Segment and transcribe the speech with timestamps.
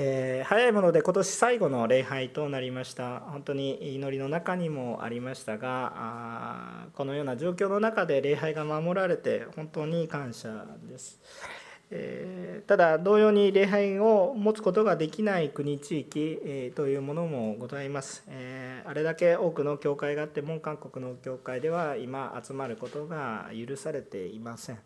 [0.00, 11.18] えー、早いもので今年最後の礼拝となりました本当に祈りの中にもありましたがあこのような状況の中で礼拝が守られて本当に感謝です。
[11.90, 24.78] えただ同様に礼拝を持つことができない国地域、というものもございます、えあれだけ多くの教会があっても韓国の教会では今集まることが許されていません、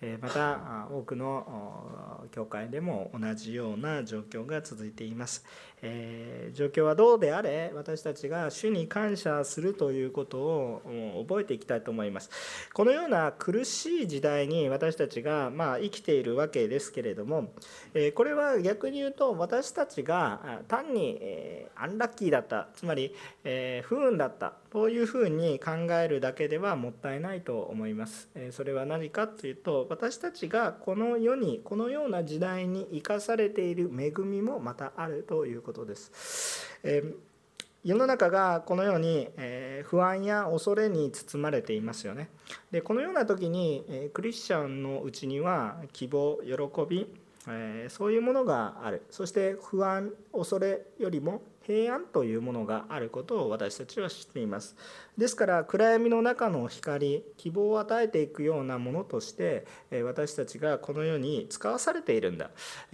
[0.00, 5.44] えまた多くの教会でも同じような状況が続いています。
[5.82, 10.82] えー、状況はどうであれ私たちが主に感謝するということを
[11.28, 12.30] 覚えていきたいと思います。
[12.72, 17.52] このような苦しい時代に私たちが、まあ、生きているわけですけれども、
[17.94, 22.68] えー、これは逆に言うと私たちが単に、えー、アンラッキーだった。
[22.74, 23.14] つまり、
[23.44, 24.54] え不運だった。
[24.70, 36.68] というふうに考えるだけではもったいないと思いますそれは何かというと私たちがこの世にこのような時代に生かされている恵みもまたあるということです。
[36.82, 37.02] え
[37.84, 39.28] 世の中がこのように
[39.84, 42.28] 不安や恐れに包まれていますよね。
[42.70, 47.06] でこのような時にクリスチャンのうちには希望喜び
[47.88, 54.74] そういうものがあるそして不安恐れよりも平安というものがあることを私たちは知っています。
[55.18, 59.66] ですから暗闇の中の光希望を与えていくようなものとして
[60.04, 62.50] 私たちがこの世に使わされているんだ。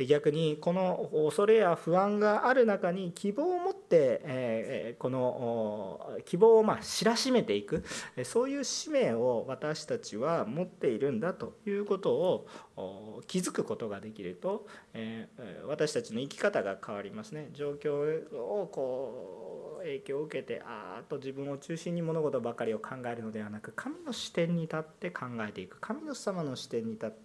[0.08, 7.84] 逆にこの恐れや不安がある中に希望を持ってこの希望をま知らしめていく。
[8.25, 14.67] そういう使命を私たちは持っているんだということを気づくことができると
[15.69, 17.50] 私たちの生き方が変わりますね。
[17.52, 19.54] 状況をこう
[19.85, 25.79] 影響を受けてあーっと自分を中心に物事ばかりを考えるのではなく神の視点に立って考えていく。
[25.81, 27.23] 神の様の視点に立って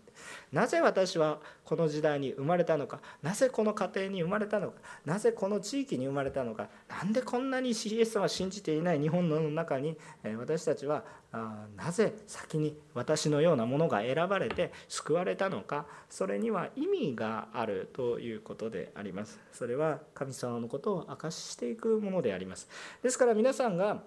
[0.51, 2.99] なぜ私はこの時代に生まれたのか？
[3.21, 4.79] なぜこの家庭に生まれたのか？
[5.05, 6.67] なぜこの地域に生まれたのか？
[6.87, 9.95] 何でこんなにイエス様を信じていない日本の中に？
[10.37, 15.85] 私たちはなぜ先に私のようなものが選ばれて救われたのか？
[16.09, 19.39] それには意味があるということであります。
[19.51, 22.67] それは神様のことを明かししていくものであります。
[23.03, 24.01] ですから皆さんが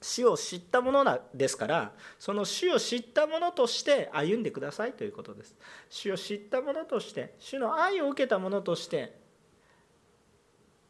[0.00, 5.56] 死を知ったものですからその死を知ったものとして歩んでくださいということです。
[5.88, 9.18] 死を知ったものとして主の愛を受けたものとして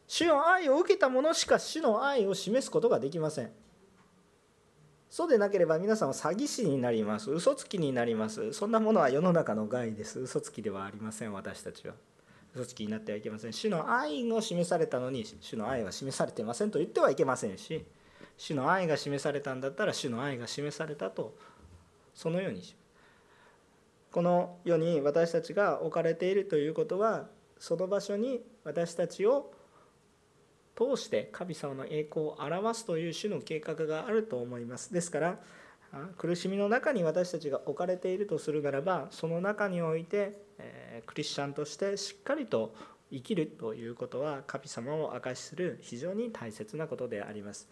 [0.07, 3.51] 主の愛を受けたものしか主の愛を示すことができません。
[5.09, 7.31] そうでなければ皆さんは詐欺師になります。
[7.31, 8.53] 嘘つきになります。
[8.53, 10.19] そんなものは世の中の害です。
[10.19, 11.93] 嘘つきではありません私たちは。
[12.53, 13.53] 嘘つきになってはいけません。
[13.53, 17.85] 主の愛を示されたのに主の愛は示されてませんと言ってはいけませんし
[18.37, 21.35] 主の愛が示されたんだったら主の愛が示されたと
[22.13, 22.75] そのようにし
[24.11, 27.27] この世に私たちが置かれているということは
[27.59, 29.51] その場所に私たちを
[30.75, 35.39] 通して神様の栄光を表すという種の計画があると思いますですから
[36.17, 40.39] 苦しみの中に私たちが置かれているとするならばその中において
[41.05, 42.75] クリスチャンとしてしっかりと
[43.11, 47.69] 生きるということは神様を証しする非常に大切なことであります。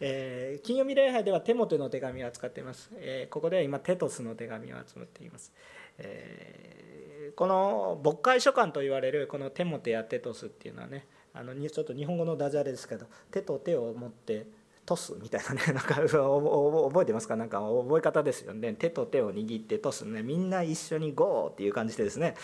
[0.00, 5.52] えー、金曜日礼拝ではテモテの手紙を扱っています、えー、ここでは今テトスの手紙を集めています、
[5.98, 14.46] えー、この牧会書簡と言われるこのテモテやテトスっていうのはねあのちょっと日本語のダジャレですけど手と手を持って
[14.86, 17.36] トスみたいなね なんか覚えてますか？
[17.36, 18.72] なんか覚え方ですよね。
[18.72, 20.24] 手と手を握ってトスね。
[20.24, 22.34] みんな一緒にゴーっていう感じでですね。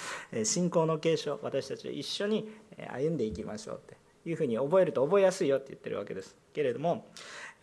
[0.45, 1.41] 信仰の継承。
[1.43, 2.49] 私たち一緒に
[2.93, 3.97] 歩んでいきましょうって
[4.29, 6.37] いうふうに覚えると覚えやすいよって言ってるわけです。
[6.53, 7.09] けれども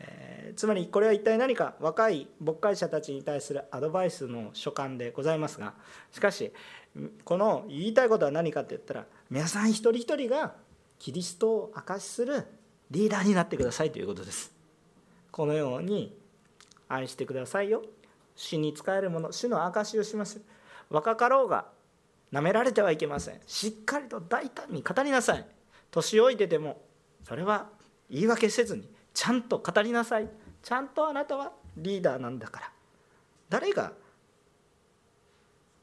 [0.03, 5.73] えー、つまりこれは一体何か若い牧会者たちに対するアドバイスの書簡でございますが
[6.11, 6.51] しかし
[7.23, 10.53] この言いたいことは何かって言ったら皆さん一人一人が
[10.99, 12.45] キリストを証しする
[12.91, 14.53] リーダーになってくださいということです。
[15.31, 16.15] このように
[16.87, 17.83] 愛してくださいよ。
[18.35, 20.41] 死に仕えるもの主の証しをします。
[20.89, 21.65] 若かろうが
[22.31, 23.39] なめられてはいけません。
[23.47, 25.45] しっかりと大胆に語りなさい。
[25.89, 26.81] 年老いてても
[27.27, 27.69] それは
[28.09, 30.29] 言い訳せずにちゃんと語りなさい。
[30.61, 32.71] ちゃんとあなたはリーダーなんだから。
[33.49, 33.93] 誰が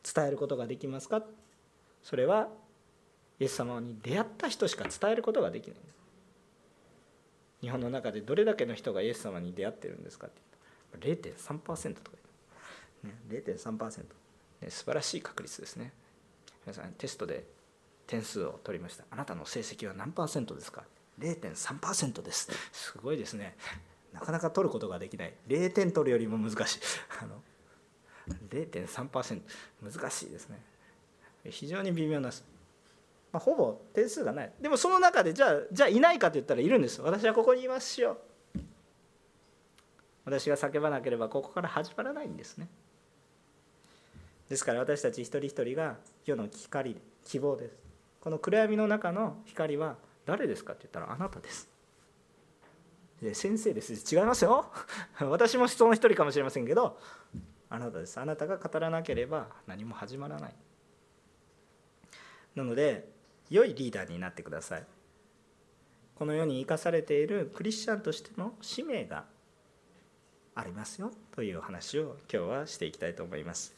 [0.03, 1.23] 伝えることができますか？
[2.03, 2.49] それは
[3.39, 5.77] イエス様に出会った人しか伝えることができない。
[7.61, 10.27] 日本の中でどれだけの人がイエス様に出会ってるんですか？
[10.27, 12.17] って0.3%とか、
[13.05, 13.99] ね、0.3%、
[14.63, 15.93] ね、素晴らしい確率ですね。
[16.67, 17.45] 皆さんテストで
[18.07, 19.05] 点数を取りました。
[19.11, 20.83] あなたの成績は何パーセントですか？
[21.21, 22.51] 0.3%です。
[22.73, 23.57] すごいですね。
[24.13, 25.35] なかなか取ることができない。
[25.47, 26.81] 0点取るよりも難しい。
[27.23, 27.43] あの
[28.49, 29.41] 0.3%
[29.83, 30.61] 難しいですね。
[31.49, 32.31] 非常に微妙な
[33.33, 34.53] まあ、ほぼ点数がない。
[34.61, 38.19] でもその中でじゃあじゃあいないかと言ったらいるんです私はここにいますよ。
[40.25, 42.69] 私が叫ばなければここから始まらないんですね。
[44.49, 47.77] ですから私たち一人一人が世の光希望です。
[48.21, 49.97] この暗闇の中の光は
[50.27, 51.69] 誰ですかって言ったらあなたです。
[53.23, 53.93] で先生です。
[54.15, 54.71] 違いますよ。
[55.21, 56.99] 私もその一人かもしれませんけど
[57.69, 58.19] あなたです。
[58.19, 60.55] あなたが語らなければ何も始まらない。
[62.55, 63.11] なので
[63.51, 64.87] 良いリーダーになってください。
[66.15, 69.25] この世に生かされているクリスチャンとしての使命が
[70.55, 71.11] ありますよ。
[71.33, 73.75] という話を今日はしていきたいと思います。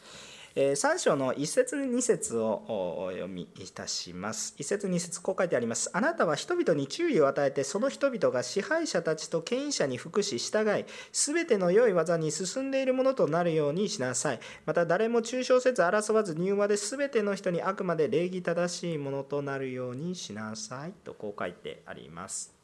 [0.54, 4.54] 3章の1節2節をお読みいたします。
[4.58, 5.90] 1節2節こう書いてあります。
[5.94, 14.40] あなたは人々に注意を与えてその人々が支配者たちと権威者に服し従い全ての良い技に進んでいるものとなるようにしなさい。
[14.66, 20.93] また誰も抽象せず争わず柔和で全ての人にあくまで礼儀正しいものとなるようにしなさい。
[21.05, 22.55] とこう書いてあります。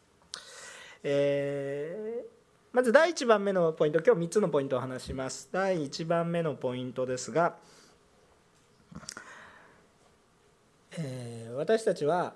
[1.02, 2.38] えー
[2.70, 5.49] まず第1番目のポイント今日3つのポイントを話します。
[5.50, 7.56] 第1番目のポイントですが
[11.00, 12.34] えー、私たちは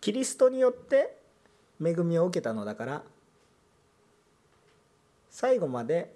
[0.00, 1.16] キリストによって
[1.82, 3.02] 恵みを受けたのだから
[5.30, 6.14] 最後まで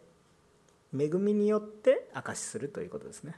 [0.98, 3.34] 恵みによって証しするということですね。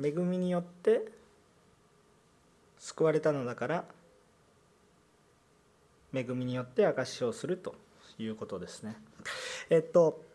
[0.00, 1.02] 恵みによって
[2.78, 3.84] 救われたのだから
[6.14, 7.74] 恵みによって証しをすると
[8.18, 8.96] いうことですね。
[9.68, 10.25] えっと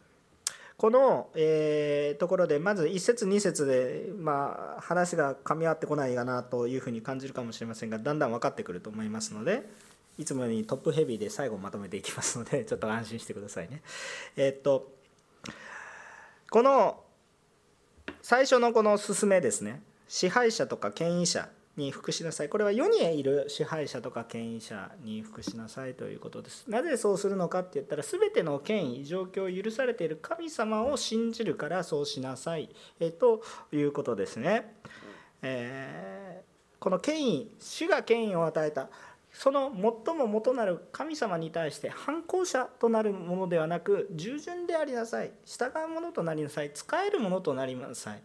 [0.82, 9.70] この、えー、ところでまず1節2節で、まあ、話が噛み合ってこないかなというふうに感じるかもしれませんがだんだん分かってくると思いますので
[10.18, 13.84] いつもよりトップヘビーで最後まとめていきますので ちょっと安心してくださいね。
[14.36, 14.92] えー、っと
[16.50, 17.04] この
[18.24, 21.48] 最初のこの勧めですね支配者とか権威者
[21.78, 22.50] に服しなさい。
[22.50, 26.70] これは世にいる支配者とか権威者に服しなさいということです。
[26.70, 32.70] なぜそうするのかって言ったら全ての権威状況を許されている神様を信じるからそうしなさい、
[33.00, 33.42] えと
[33.72, 34.76] いうことですね、
[35.42, 38.90] えー、この権威主が権威を与えた
[39.34, 39.72] その
[40.06, 45.32] 最も元なる神様に対して反抗者となるものではなく従順でありなさい。
[45.46, 46.72] 従うものとなりなさい。
[46.74, 48.22] 使えるものとなりなさい。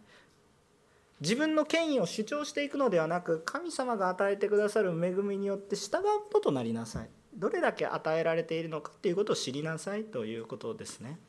[1.19, 7.09] 自分の権威を主張していくのではなく神様が与えてくださる恵みによって従うこととなりなさい。
[7.35, 11.19] どれだけ与えられているのかっていうことを知りなさいということですね。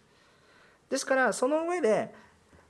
[0.90, 2.14] ですからその上で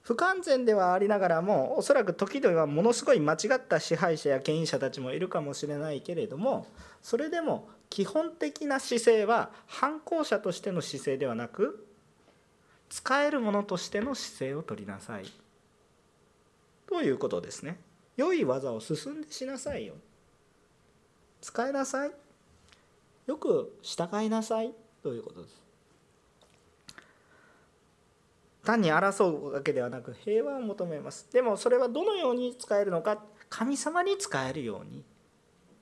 [0.03, 6.67] 不完全ではありながらもおそらく時々はものすごい間違った支配者や権威者たちもいるかもしれないけれども
[7.03, 11.87] それでも基本的な姿勢は反抗者としての姿勢ではなく
[12.89, 15.25] 使えるものとしての姿勢を取りなさい。
[16.89, 17.79] ということですね。
[18.17, 19.95] 良い技を進んでしなさいよ。
[21.41, 22.11] 使いなさい。
[23.27, 25.63] よく従いなさいということです。
[28.65, 31.31] 単に争うわけではなく平和を求めます。
[31.33, 35.05] でもそれはどのように使えるのか神様に使えるように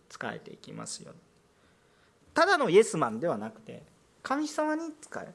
[0.08, 1.12] 使えていきますよ。
[2.34, 3.82] ただのイエスマンではなくて
[4.22, 5.32] 神様に使え。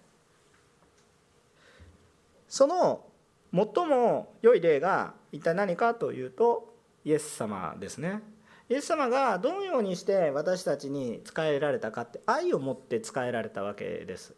[2.48, 3.06] その
[3.54, 6.74] 最も良い例が一体何かというと
[7.04, 8.22] イエス様ですね。
[8.70, 14.34] イエス様がどのようにして私たちに仕えられたかって愛を持って仕えられたわけです。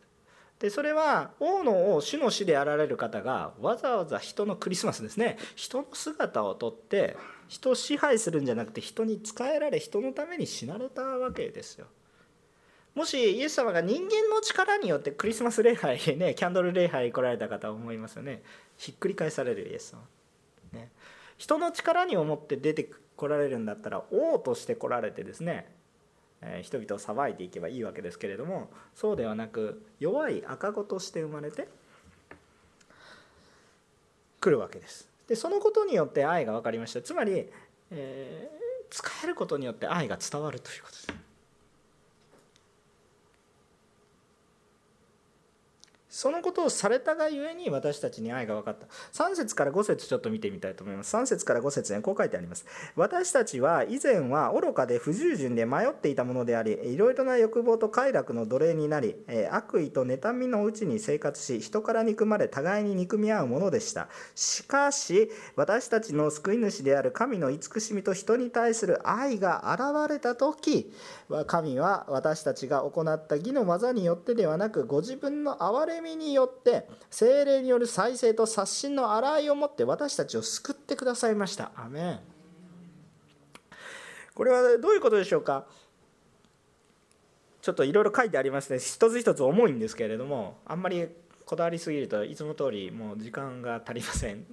[0.59, 5.37] でそれは王の王主の死であられる方がわざわざ人のクリスマスですね。
[5.55, 11.87] 人の姿をとって人を支配するんじゃなくて人に仕えられ人のために死なれたわけですよ。
[12.95, 18.41] もしイエス様が人間の力によってクリスマス礼拝ねキャンドル礼拝来られた方は思いますよね。
[18.77, 20.03] ひっくり返されるイエス様、
[21.37, 25.71] 人の力に思って出てこられるんだったら王として来られてですね、
[26.61, 31.67] 人々を裁いていけばいいわけですけれどもそうではなく弱い赤子として生まれて
[34.41, 35.07] 来るわけです。
[35.27, 37.01] でそのことによって愛が分かりました。
[37.01, 37.49] つまり、
[37.91, 41.22] えー、使えることによって愛が伝わるということです。
[46.23, 48.87] そのことをされたがゆえに私たちに愛が分かった。
[49.11, 51.13] 3節から5節ちょっと見てみたいと思います。
[51.17, 52.65] 3節から5節にこう書いてあります。
[52.95, 59.17] 私たちは以前は愚かで不従順で迷っていたものでありいろいろな欲望と快楽の奴隷になり
[59.51, 64.07] 悪意と妬みのうちに生活し人から憎まれ互いに憎み合うものでした。
[64.33, 70.89] しかし私たちの救い主である神の慈しみと人に対する愛が現れた時
[71.47, 81.71] 神は私たちが行った義の技によってではなくご自分の憐れみによって精霊による再生と刷新の洗いをもって私たちを救ってくださいました。
[81.75, 82.19] アメン。
[84.35, 85.65] これはどういうことでしょうか？
[87.61, 88.79] ちょっといろいろ書いてありますね。
[88.79, 91.07] 一つ一つ重いんですけれどもあんまり
[91.45, 94.45] こだわりすぎるといつも通りもう時間が足りません。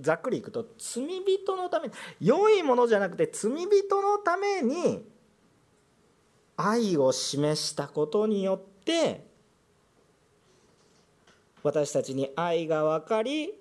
[0.00, 5.04] ざっくりいくと罪人のために良いものじゃなくて罪人のために
[6.56, 9.24] 愛を示したことによって
[11.62, 13.54] 私たちに愛が分かり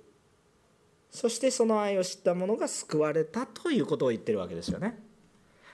[1.12, 4.98] そしてその愛を知った者が救われたということを言ってるわけですよね。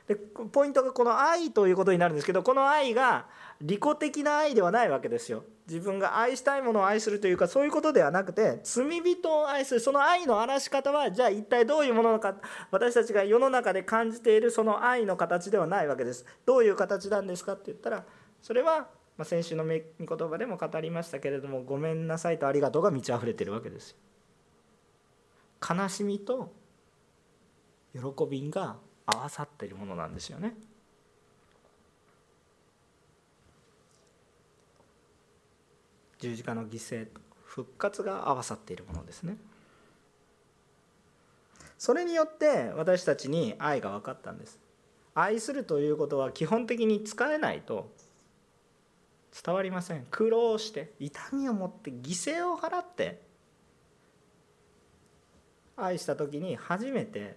[0.07, 3.27] でポイントがこの愛ということになるんですけどこの愛が
[3.61, 5.43] 利己的な愛ではないわけですよ。
[5.67, 12.35] 自分が愛したいものを愛するというかそういうことではなくて罪人を愛するその愛の表し方はじゃあ一体どういうもののか
[12.71, 16.25] 私たちが世の中で感じているその愛の形ではないわけです。
[16.45, 18.05] どういう形なんですかって言ったら
[18.41, 23.97] それはま先週の御言葉でも語りましたけれども「ごめんなさい」と「ありがとう」が満ち溢れてるわけです。
[25.67, 26.53] 悲しみと
[27.93, 30.55] 喜びが合わさっているものなんですよね。
[36.19, 39.37] 十字架の犠牲と復活が合わさっているものですね。
[41.77, 44.59] それによって私たちに愛が分かったんです。
[45.13, 47.91] 愛するということは基本的に使えないと
[49.43, 53.21] 伝わりません苦労して痛みを持って犠牲を払って
[55.75, 57.35] 愛した時に初めて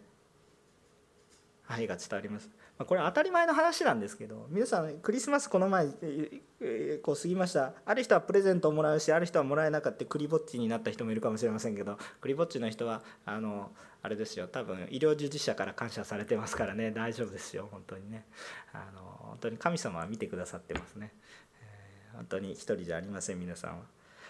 [1.66, 5.87] 愛が伝わりますまこれ当たり前の話なんですけど皆さんクリスマスこの前
[7.02, 7.75] こう過ぎました。
[7.84, 13.70] ある人はプレゼントをもらうしある人はもらえなかったクリぼっちになった人もいるかもしれませんけどクリぼっちの人はあの
[14.02, 14.49] あれですよ。
[14.49, 16.90] 多分医療従事者から感謝されてますからね。
[16.90, 17.68] 大丈夫ですよ。
[17.70, 18.25] 本当にね。
[18.72, 21.12] あの本当に神様は見てくださってますね、
[21.60, 23.84] えー、本当に一人じゃありません皆さんは。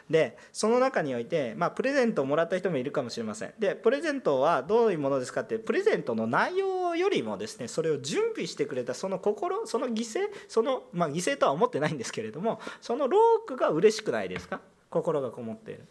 [0.08, 3.54] でその中において、まあ、プレゼントをもらった人もいるかもしれません。
[3.60, 14.60] でプレゼントはどういうものですかってプレゼントの内容よりもですねそれを準備してくれたその心その犠牲その、まあ、犠牲とは思ってないんですけれどもそのロークが嬉しくないですか？
[14.90, 15.86] 心がこもっている。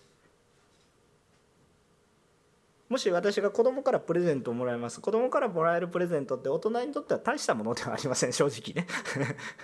[2.89, 4.99] もし私が子供からプレゼントをもらいます。
[4.99, 8.33] 子供からもらえるプレゼントって大人にとっては大したものではありません。
[8.33, 8.87] 正直ね。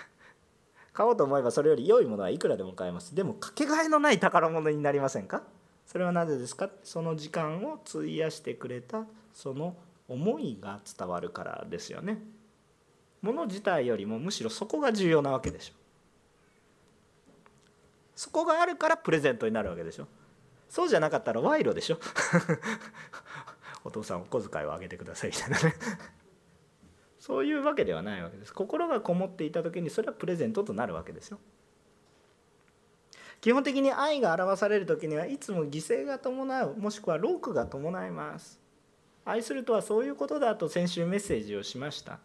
[0.94, 3.16] 買おうと思えばそれより良いものはいくらでも買えます。
[3.16, 5.42] でもかけがえのない宝物になりませんか？
[5.88, 6.70] それはなぜですか？
[6.84, 9.76] その時間を費やしてくれたその
[10.08, 12.20] 思いが伝わるからですよね。
[13.22, 15.74] 物自体よりもむしろそこが重要なわけでしょ。
[18.16, 20.08] そこがあるからプレゼントになるわけでしょ。
[20.70, 22.00] そうじゃなかったら賄賂でしょ。
[23.84, 25.76] お父さんお小遣いをあげてくださいみたいなね。
[27.20, 28.54] そういうわけではないわけです。
[28.54, 31.40] 心がこもっていた時にそれはプレゼントとなるわけですよ。
[33.42, 38.65] 基本的に愛が表される時にはいつも犠牲が伴うもしくはロークが伴います。
[39.26, 42.20] 愛するとはそういうことだと先週メッセージをしました。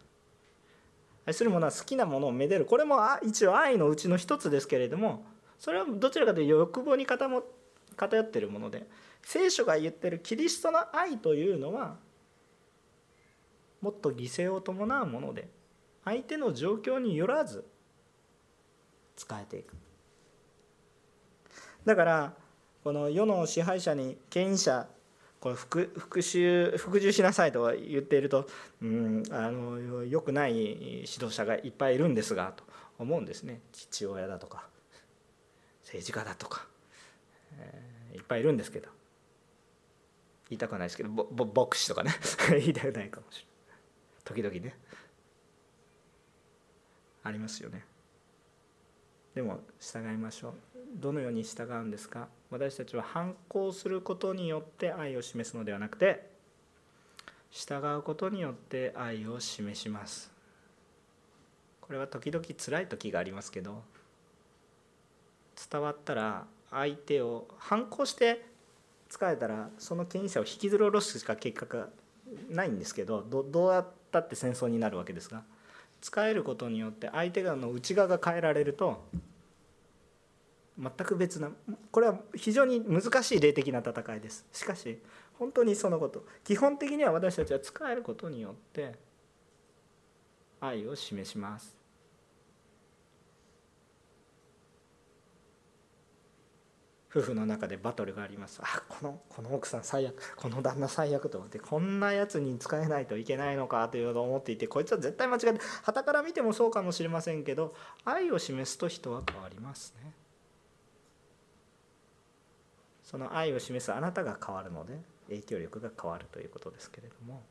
[1.26, 2.66] 愛する者は好きなものをめでる。
[2.66, 5.25] これも一応愛のうちの一つですけれども
[5.59, 7.30] それはどちらかというと欲望に偏
[8.23, 8.87] っているもので
[9.23, 11.97] 聖書が言ってるキリストの愛というのは
[13.80, 15.49] もっと犠牲を伴うもので
[16.04, 17.64] 相手の状況によらず
[19.16, 19.75] 使えていく。
[21.85, 22.35] だから
[22.83, 24.87] この世の支配者に権威者
[25.40, 28.47] これ復復讐服従しなさいと言っていると、
[28.82, 32.64] うん、あのよくない指導者がいっぱいいるんですがと
[32.99, 33.61] 思うんですね。
[33.73, 34.68] 父親だとか
[35.82, 36.66] 政治家だとか、
[37.59, 38.88] えー、いっぱいいるんですけど。
[40.50, 42.12] 言いたくないですけどぼぼ牧師とかね。
[42.50, 43.47] 言いたくないかもしれ
[44.37, 44.42] ない。
[44.42, 44.76] 時々ね。
[47.23, 47.85] ありますよね。
[49.35, 50.69] でも従いましょう。
[50.92, 52.28] どのように従うんですか？
[52.50, 56.28] 私たちは反抗することによって愛を示すのではなくて
[57.50, 60.30] 従うことによって愛を示します。
[61.80, 63.82] これは時々辛い時がありますけど
[65.70, 68.44] 伝わったら相手を反抗して
[69.09, 71.88] 使えたらその権威者を引きずり下ろすしか結果が
[72.49, 75.42] ないんですけどどうやったって戦争になるわけですが
[76.00, 79.04] 使えることによって相手側の内側が変えられると
[80.80, 81.50] 全く別な
[81.90, 84.46] これは非常に難しい霊的な戦いです。
[84.52, 84.99] しかし
[85.38, 86.25] 本当にそのこと。
[86.44, 88.94] 基本的には私たちは使えることによって
[90.60, 91.80] 愛を示します。
[97.10, 98.60] 夫婦の中でバトルがあります。
[98.62, 110.19] あこのこの奥さん最悪この旦那最悪と思ってこんなやつに使えないといけないのかというのを思っていてこいつは絶対間違ってはたから見てもそうかもしれませんけど愛を示すと人は変わりますね。
[113.10, 117.42] その愛を示すあなたが変わるので影響力が変わるということですけれども。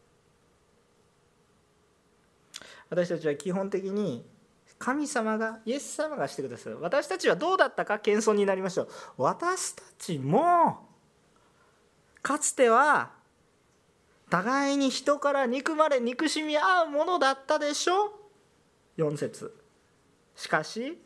[2.89, 4.25] 私たちは基本的に
[4.77, 6.79] 神様がイエス様がしてくださる。
[6.79, 8.89] 私たちはどうだったか謙遜になりましょう。
[9.17, 10.87] 私たちも
[12.21, 13.11] かつては
[14.29, 18.17] 互いに人から憎まれ憎しみ合うものだったでしょ
[18.97, 19.53] 4節。
[20.37, 20.97] しかし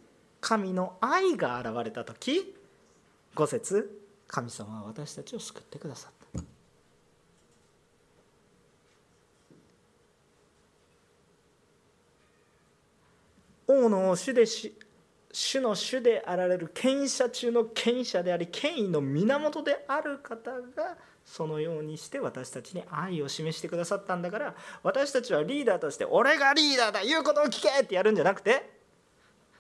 [0.42, 2.56] 神の愛が現れた時。
[3.36, 4.03] 5節。
[4.34, 6.44] 神様は私たちを救ってくださった
[13.68, 14.76] 王の主でし
[15.32, 28.83] 主の主であられる権威者中の権威者であり権威の源である方がそのようにして私たちに愛を示してくださったんだから私たちはリーダーとして「俺がリーダーだ言うことを聞け!」ってやるんじゃなくて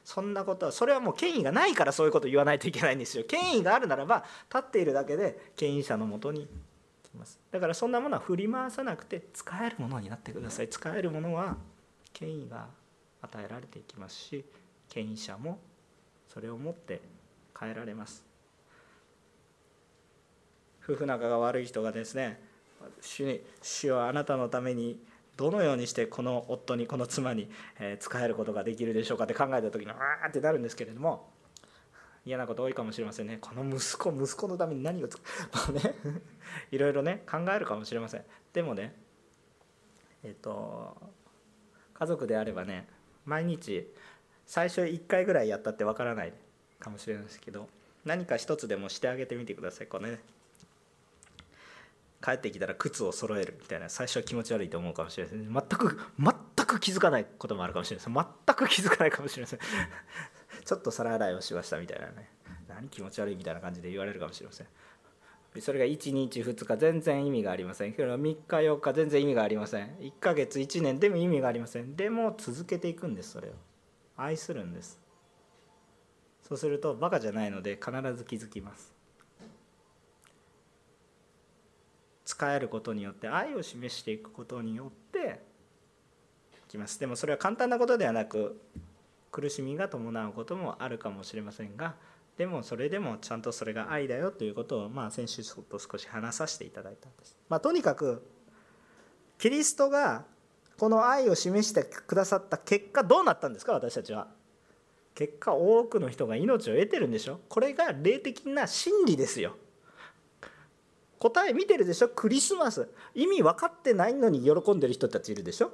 [0.03, 3.23] そんなことはそれはもう権威がないからそういうことを言わないといけないんですよ。
[3.25, 6.47] 権威があるならば立っているだけで権威者のもとに
[7.03, 7.39] 来ます。
[7.51, 10.69] だからそんなものは振り回さなくて使えるものになってください。
[10.69, 11.57] 使えるものは
[12.11, 12.67] 権威が
[13.21, 14.45] 与えられていきますし
[14.89, 15.59] 権威者も
[16.27, 17.01] それを持って
[17.57, 18.25] 変えられます。
[20.83, 22.41] 夫婦仲が悪い人がですね
[22.99, 24.99] 主に主はあなたのために
[25.35, 27.49] どのようにしてこの夫にこの妻に
[27.99, 31.29] 使えることができるでしょうかって考えた時にあーってなるんですけれども
[32.25, 33.37] 嫌なこと多いかもしれませんね。
[33.41, 35.21] この息子息子のために何をつく
[35.51, 35.95] まあね
[36.71, 38.25] いろいろね考えるかもしれません。
[38.53, 38.95] でもね
[40.23, 40.95] えっと
[41.93, 42.87] 家族であればね
[43.25, 43.93] 毎日
[44.45, 46.33] 最初1回ぐらいやったってわからない
[46.79, 47.67] かもしれないですけど
[48.05, 49.87] 何か一つでもしてあげてみてください。
[49.87, 50.19] これね
[52.23, 59.59] 帰ってきたら靴を揃えるみたいな最初は気持ち悪いと思うかもしれないですね全く全く気づかないこともあるかもしれないです全く気づかないかもしれません。
[60.63, 62.29] ちょっと皿洗いをしましたみたいなね。
[62.67, 64.67] 何気持ち悪いみたいな感じで言われるかもしれません。
[65.59, 67.93] それが1日2日全然意味がありません。
[67.93, 69.97] けど3日4日全然意味がありません。
[69.97, 71.95] 1ヶ月1年でも意味がありません。
[71.95, 73.51] でも続けていくんですそれを。
[74.15, 74.99] 愛するんです。
[76.41, 78.92] そうするとバカじゃないので必ず気づきます。
[82.25, 85.41] 使えることによって愛を示していくことによって
[86.67, 86.99] きます。
[86.99, 88.61] でもそれは簡単なことではなく
[89.31, 91.95] 苦しみが伴うこともあるかもしれませんが
[92.37, 98.25] でもそれでもちゃんとそれが愛だよということを、まあ、先週ちょっと少し話させていただいたんです、まあ、とにかく
[99.37, 100.25] キリストが
[100.77, 103.73] この愛を示してくださった結果どうなったんですか？
[103.73, 104.27] 私たちは。
[105.13, 107.39] 結果多くの人が命を得てるんでしょ？
[107.47, 109.55] これが霊的な真理ですよ。
[111.23, 112.09] 答え見てるでしょ？
[112.09, 112.89] クリスマス。
[113.15, 115.71] 意味分かってないのに喜んでる人たちいるでしょ？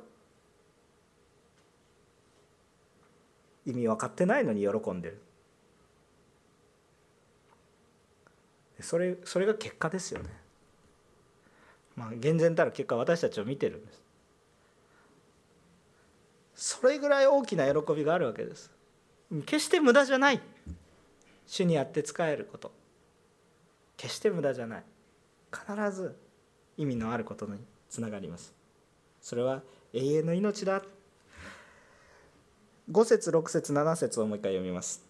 [3.65, 5.19] 意味分かってないのに喜んでる。
[8.81, 10.29] それそれが結果ですよね。
[11.95, 14.03] まあ厳然たる結果私たちを見てるんです。
[16.77, 18.69] それぐらい大きな喜びがあるわけです。
[19.47, 20.39] 決して無駄じゃない。
[21.47, 22.71] 主にあって使えること。
[23.97, 24.83] 決して無駄じゃない。
[25.51, 26.15] 必ず
[26.77, 27.59] 意味のあることに
[27.89, 28.53] つながります。
[29.21, 29.61] それは
[29.93, 30.83] 永遠の命だ。
[32.91, 35.08] 5節6節7節をもう一回読みます。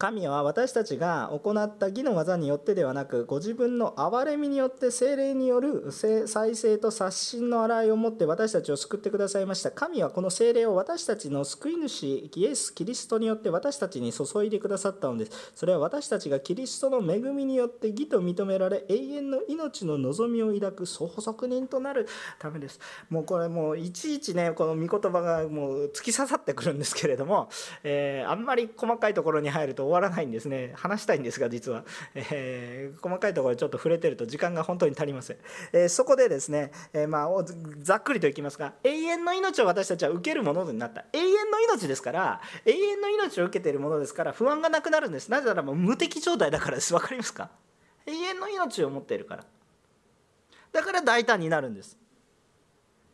[0.00, 9.70] 神は私たちが行った義の技によってではなくご自分の憐れみによって精霊による再生と刷新の洗いをもって私たちを救ってくださいました。
[9.70, 15.52] 神はこの精霊を私たちの救い主イエス・キリストによって私たちに注いでくださったのです。
[15.54, 22.08] それは私たちがキリストの恵みによって義と認められ永遠の命の望みを抱く相続人となる
[22.38, 22.80] ためです。
[23.10, 27.50] もうこれもういちいちねこの御言葉がもう突き刺さってくるんですけれども、
[27.84, 30.72] えー、あんまり細かいところに入ると終わらないんですね。
[30.76, 35.36] 話したいんですが実は、えー、細かいところちょっと触れてると時間が本当に足りません、
[35.72, 37.28] えー、そこでですね、えー、まあ、
[37.80, 41.04] ざっくりといきますが永遠の命を私たちは受けるものになった。
[41.12, 45.28] 永遠の命ですから永遠の命を受けているものですから不安がなくなるんです。
[45.28, 46.92] なぜならもう無敵状態だからです。
[46.92, 47.50] 分かりますか？
[48.06, 49.44] 永遠の命を持っているから。
[50.72, 51.98] だから大胆になるんです。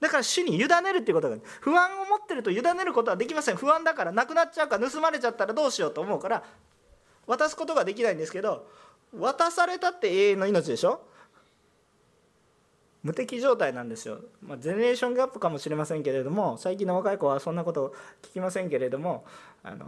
[0.00, 3.56] だから主に委ねるっていうことが不安を持ってると委ねることはできません。
[3.56, 6.44] 不安だからなくなっちゃうか盗まれちゃったらどうしようと思うから
[7.26, 8.68] 渡すことができないんですけど
[9.18, 11.00] 渡されたって永遠の命でしょ？
[13.02, 19.24] 無敵状態なんですよ、まあ、ゼネレーションギャップかもしれませんけれども最近の若い子はそんなこと聞きませんけれども
[19.62, 19.86] あの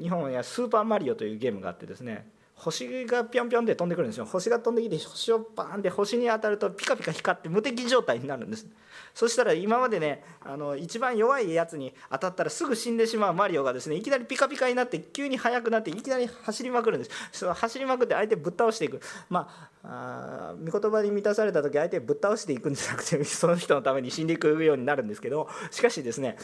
[0.00, 4.24] 日本や「スーパーマリオ」というゲームがあってですね星がぴょんぴょんで飛んでくるんですよ。
[4.24, 8.66] 星が飛んできて星をバーンって星に当たるとピカピカ光って無敵状態になるんです。
[9.14, 17.10] そしたら今までねあの一番弱いやつに当たったらすぐ死んでしまうマリオがですねいきなりピカピカになって急に速くなっていきなり走りまくるんです。
[17.30, 19.00] その走りまくって相手ぶっ倒していく。
[19.28, 26.38] まあ御言葉に満たされた時相手ぶっ倒していくんじゃなくて その人のために死んでいくようになるんですけどしかしですね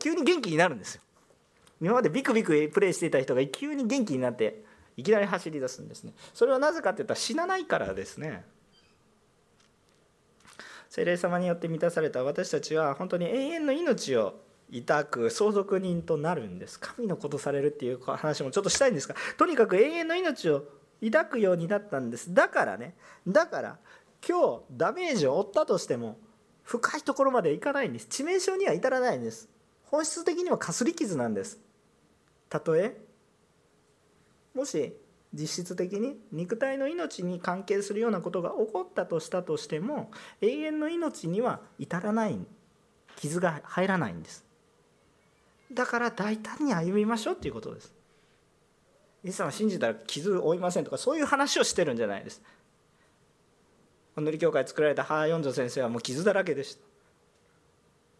[0.00, 1.02] 急に元気になるんですよ。
[1.82, 4.64] 今までビクビクプレイしていた人が急に元気になって
[4.96, 6.12] いきなり走り出すんですね。
[6.32, 8.44] それはなぜかっていったら死なないからですね。
[10.88, 14.40] 聖霊様によって満たされた私たちは本当に永遠の命を
[14.72, 16.80] 抱く相続人となるんです。
[16.80, 20.64] 神のことされるっていう話もちょっとしたいんですがとにかく永遠の命を
[21.04, 22.32] 抱くようになったんです。
[22.32, 22.94] だからね
[23.26, 23.78] だから
[24.26, 26.18] 今日ダメージを負ったとしても
[26.62, 28.08] 深いところまでいかないんです。
[28.10, 29.48] 致命傷には至らないんです。
[29.84, 31.60] 本質的にはかすり傷なんです。
[32.48, 32.96] たとえ
[34.56, 34.96] もし
[35.34, 42.38] 実質的に肉体の命に関係するようなことが起こったとしたとしても永遠の命には至らない
[43.16, 44.46] 傷が入らないんです。
[45.70, 47.92] だから大胆に歩みましょうっていうことです。
[49.24, 52.40] イエス様信じたら傷を負いませんとかそういう話をしてるんじゃないです。
[54.16, 56.95] 塗り教会作られたハーヨンジョ先生はもう傷だらけでした。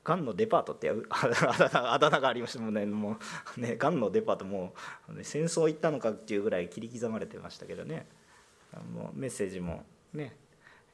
[0.07, 2.87] がんのデパートってあだ名がありましたもんね。
[2.87, 3.19] も
[3.57, 4.73] うねがんのデパートも
[5.09, 8.07] う戦争行ったのかっていうぐらい切り刻まれてましたけどね。
[8.95, 10.37] もうメッセージもね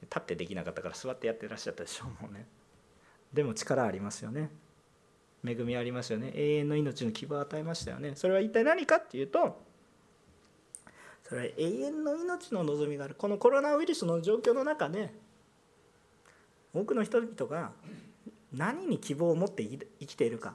[0.00, 2.46] 立ってできなかったから座ってやってらっしゃったでしょうもうね。
[3.34, 4.50] でも力ありますよね。
[5.46, 6.32] 恵みありますよね。
[6.34, 8.12] 永遠の命の希望を与えましたよね。
[8.14, 9.60] それは一体何かっていうと
[11.28, 13.14] それは永遠の命の望みがある。
[13.14, 15.12] このコロナウイルスの状況の中で
[16.72, 17.72] 多くの人々が
[18.54, 20.54] 何に希望を持って生きているか。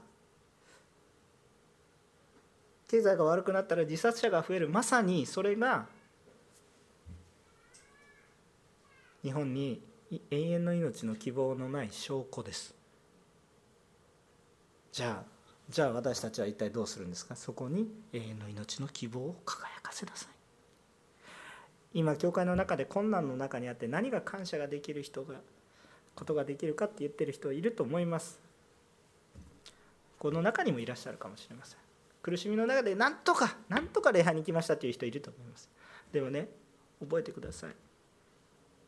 [2.87, 4.69] 経済が悪くなったら自殺者が増える。
[4.69, 5.87] まさにそれが
[9.23, 9.81] 日本に
[10.31, 12.73] 永遠の命の希望のない証拠です。
[14.91, 15.37] じゃあ
[15.69, 17.35] じゃあ私たちは一体どうするんですか？
[17.35, 20.29] そこに永遠の命の希望を輝かせなさい。
[21.93, 25.35] 今教会の中で困難の中にあって何が感謝ができる人が
[26.17, 28.39] ことができるかって言ってる人いると思います。
[30.17, 31.77] この中にもいらっしゃるかもしれません。
[32.23, 35.69] 苦しみの中で何とか何とか礼拝に行きましたという人いると思います。
[36.11, 36.49] でもね
[36.99, 37.75] 覚えてください。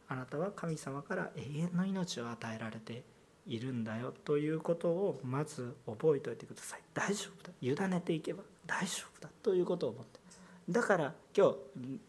[0.07, 3.03] あなたは神様から永遠の命を与えられて
[3.45, 6.81] いるんだよということをまず覚えておいてください。
[6.95, 7.53] 大丈夫だ。
[7.61, 10.19] 委ねていけば大丈夫だということを思って。
[10.67, 11.99] だから今日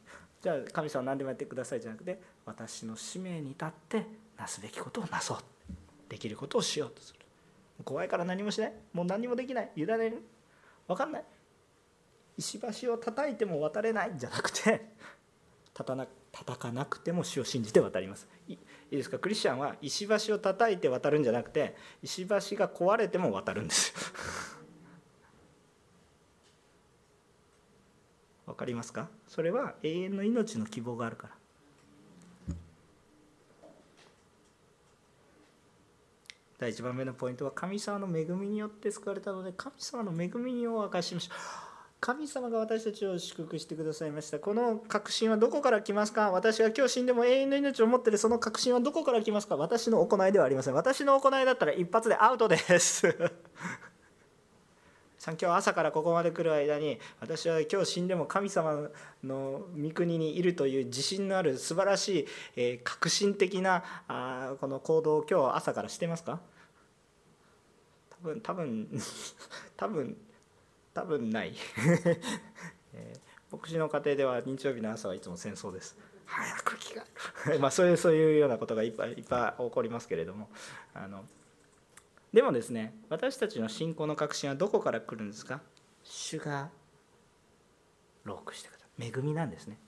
[0.41, 4.07] じゃあ神様何でもやってくださいじゃなくて私の使命に立って
[4.41, 5.39] なすべきことをなそう。
[6.09, 7.21] できることをしようとする。
[7.85, 8.73] 怖いから何もしない。
[8.93, 9.71] もう何もできない。
[9.77, 10.23] 委ねる。
[10.89, 11.25] 分かんない。
[12.39, 14.13] 石橋を叩いても渡れない。
[14.17, 14.89] じゃなくて
[15.75, 18.27] 叩な叩かなくても死を信じて渡ります。
[18.49, 18.59] いい
[18.91, 19.19] ですか？
[19.19, 23.93] クリスチャンは石橋を叩いて渡るんじゃなくて石橋が壊れても渡るんです。
[28.47, 29.09] よ分かりますか？
[29.29, 31.40] それは永遠の命の希望があるから。
[36.61, 41.37] 第1番目のポイントは神様の恵みによって救われたので神様の恵みを明かしましょう。
[42.01, 44.39] 神様が私たちを祝福してくださいました。
[44.39, 46.31] この確信はどこから来ますか？
[46.31, 49.57] 私が今日死んでも永遠の命を持っているその確信はどこから来ますか？
[49.57, 50.75] 私の行いではありません。
[50.75, 53.09] 私の行いだったら一発でアウトです。
[55.23, 58.89] 今日朝からここまで来る間に私は今日死んでも神様
[59.23, 66.41] の御国にいるという自信のある素晴らしい、えー、革新的なあこの行動を今日朝からしてますか？
[68.11, 68.89] 多分多分
[69.77, 70.17] 多分
[70.95, 71.55] 多分ない、
[72.95, 75.99] えー、牧師の家庭では日曜日の朝はいつも戦争です。
[76.25, 77.03] 早く着替
[77.51, 80.49] えるまあそういうそういうようなことがいっぱいいっぱい起こりますけれども
[80.95, 81.25] あの
[82.33, 85.61] でもですね私たちの信仰の確信はどこから来るんですか？
[86.05, 86.71] 主が
[88.25, 89.79] ロークしてください恵みなんですね。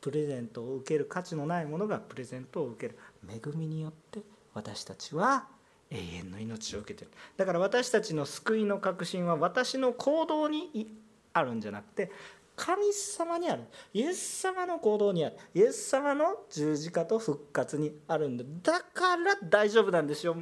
[0.00, 2.98] プレゼントを受ける価値のないものがプレゼントを受ける。
[3.26, 4.20] 恵みによって
[4.52, 5.46] 私たちは
[5.90, 7.10] 永遠の命を受けてる。
[7.38, 10.94] だから私たちの救いの確信は私の行動に
[11.32, 12.12] あるんじゃなくて
[12.54, 13.62] 神様にある。
[13.94, 15.36] イエス様の行動にある。
[15.54, 20.36] イエス様の十字架と復活にあるんだだから大丈夫なんですよ。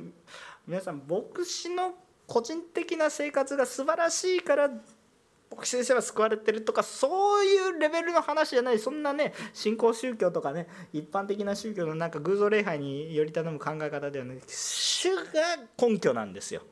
[0.66, 1.94] 皆さん牧師の
[2.27, 8.79] 個人的な生活が素晴らしいから牧師先生は救われてるとかそういうレベルの話じゃない。
[8.79, 15.22] そんなね新興宗教とかね一般的な宗教のなんか偶像礼拝により頼む考え方ではなくて主が
[15.79, 16.62] 根拠なんですよ。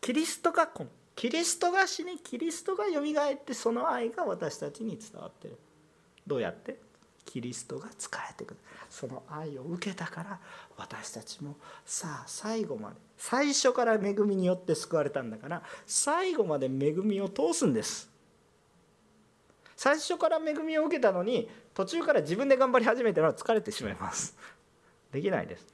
[0.00, 0.86] キリストが根。
[1.14, 5.58] キリストが死にキリストがよみがえってその愛が私たちに伝わってる。
[6.26, 6.78] どうやって？
[7.24, 8.60] キリストが仕えてくる。
[8.90, 10.38] その愛を受けたから
[10.76, 11.56] 私たちも
[11.86, 18.10] さあ最後まで最初から恵みによって救われたんだから最後まで恵みを通すんです。
[19.76, 24.36] 最初から恵みを受けたのに途中から自分で頑張り始めたら疲れてしまいます。
[25.10, 25.66] できないです。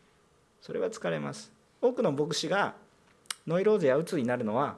[0.62, 1.50] それは疲れます。
[1.80, 2.74] 多くの牧師が
[3.46, 4.76] ノイローゼやうつになるのは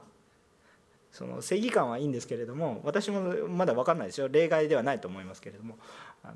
[1.11, 4.27] その正義感はいいんですけれども私もまだ分かんないですよ。
[4.29, 5.77] 例外ではないと思いますけれども
[6.23, 6.35] あの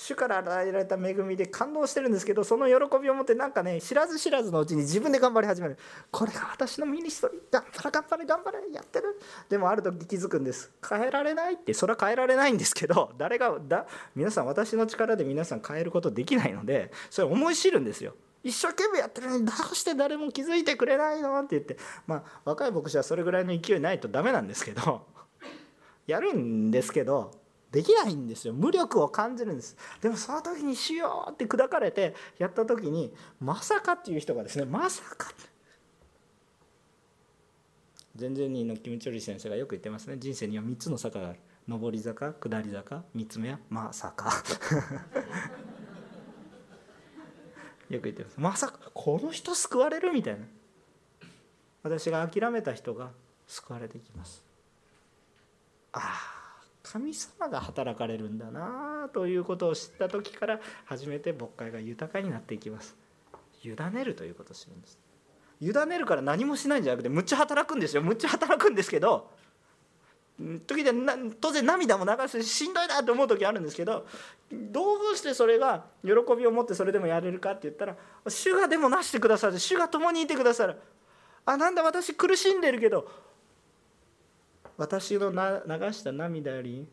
[0.00, 5.76] 主から与えられた恵みで感動してるんですけどその喜びを持ってなんかね知らず知らずのうちに自分で頑張り始める。
[6.12, 7.40] これが私のミニストリー。
[7.50, 8.24] 頑張れ頑張れ。
[8.24, 8.58] 頑張れ。
[8.72, 11.34] やってるでもある時気づくんです変えられ。
[11.34, 11.94] ないってそれ。
[11.94, 12.36] は変えられ。
[12.36, 17.28] ないんですけど誰がだ皆さん私の力で皆さん変えることできないのでそれ。
[17.28, 20.96] 思い知るんですよ一生懸命やってるのにどうして誰も気づいてくれ。
[20.96, 23.24] ないのって言ってまあ若い牧師はそれ。
[23.24, 25.06] ぐらいの勢いないとダメなんですけど
[26.06, 27.32] やるんですけど
[27.70, 28.54] できないんですよ。
[28.54, 29.76] 無力を感じるんです。
[30.00, 35.30] でもその時に「しよう」って砕かれてやった時にまさかっていう人がですねまさか
[38.16, 40.16] 全然にのキム・チョリ先生がよく言ってますね。
[40.18, 41.38] 人生には3つの坂がある。
[41.68, 44.32] 上り坂下り坂3つ目はまさか。
[47.90, 48.40] よく言ってます。
[48.40, 50.46] まさかこの人救われるみたいな。
[51.82, 53.10] 私が諦めた人が
[53.46, 54.42] 救われていきます。
[55.92, 56.00] あ
[56.34, 56.37] あ
[56.90, 62.96] 神様が働かれるんだなということを知った時から初めて牧会が豊かになっていきます。
[63.62, 64.98] 委ねるということを知るんです。
[65.60, 68.02] 委ねるから何もしないんじゃなくてむっちゃ働くんですよ。
[68.02, 69.30] むっちゃ働くんですけど
[70.66, 70.92] 時で
[71.40, 74.06] 当然涙も流すししんどいなと思う時あるんですけど
[74.50, 77.96] どうしてそれが喜びを持ってそれでもやれるかって言ったら
[78.28, 79.58] 主がでもなしてくださる。
[79.58, 80.76] 主が共にいてくださる。
[81.44, 83.10] あなんだ私苦しんでるけど
[84.78, 86.86] 私の流した涙より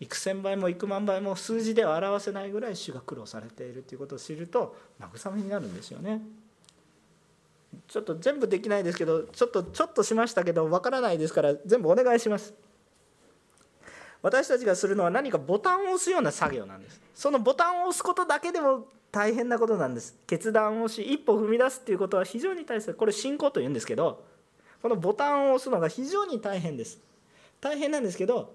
[0.00, 6.20] 幾千倍も幾万倍も数字では表せないぐらい主が苦労されているということを知ると慰めになるんですよね。
[7.88, 12.52] ちょっと全部できないですけどちょっとちょっとしましたけどわからないですから全部お願いします。
[14.22, 24.24] 私たちがするのは何かボタンを押すような作業なんですそのボタンを押すことだけでも大変なことなんです決断をし一歩踏み出すっていうことは非常に大切これ信仰というんですけど
[24.86, 27.00] このボタンを押すのが非常に大変です。
[27.60, 28.54] 大変なんですけど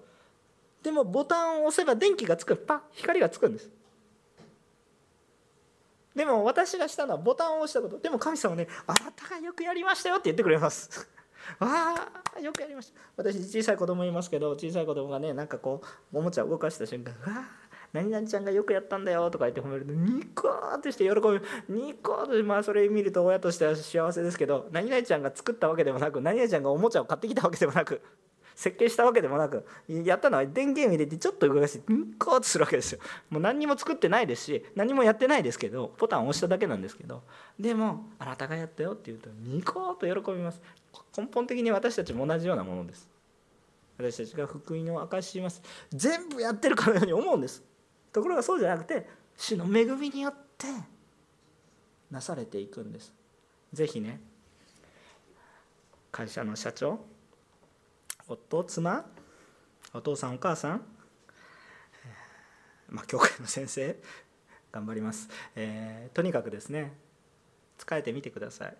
[0.82, 3.68] でもボタンを押せば電気がつくパッ光がつくんです。
[6.16, 7.98] でも私がしたのはボタンを押したこと。
[7.98, 11.06] でも神様ねあなたがよくやりましたよって言ってくれます。
[11.58, 11.68] わ
[12.34, 13.00] あよくやりました。
[13.18, 15.82] 私小さい子供いますけど小さい子供がねなんかこ
[16.14, 17.61] うおもちゃを動かした瞬間「わあ
[17.92, 21.42] 何々ちゃんがよくやったんだよ」とか言って褒めるとニコーってして喜ぶ。
[21.68, 28.02] ニコーってまあそれ見ると親としては幸せですけど何々ちゃんが作ったわけでもなく何々ちゃんがおもちゃを買ってきたわけでもなく
[28.54, 33.00] 設計したわけでもなくやったのは電源入れてちょっと動かしてニコーとするわけですよ。
[33.30, 37.22] もう何にも作ってないですし何もやってないですけどボタンを押しただけなんですけど
[37.58, 40.60] でもあなたがやったよって言うとニコーと喜びます。
[41.16, 43.08] 根本的に私たちも同じようなものです。
[43.98, 45.62] 私たちが福音を明かします。
[45.90, 47.62] 全部やってるかのように思うんです。
[48.12, 50.66] ところがそうじゃなくて主の恵みによって
[52.10, 53.12] なされていくんです。
[53.72, 54.20] ぜひね
[56.10, 57.00] 会社の社長
[58.28, 59.04] 夫妻
[59.94, 60.82] お父さんお母さん
[62.88, 63.96] まあ教会の先生
[64.70, 66.92] 頑張ります、えー、とにかくですね
[67.78, 68.76] 疲れてみてください。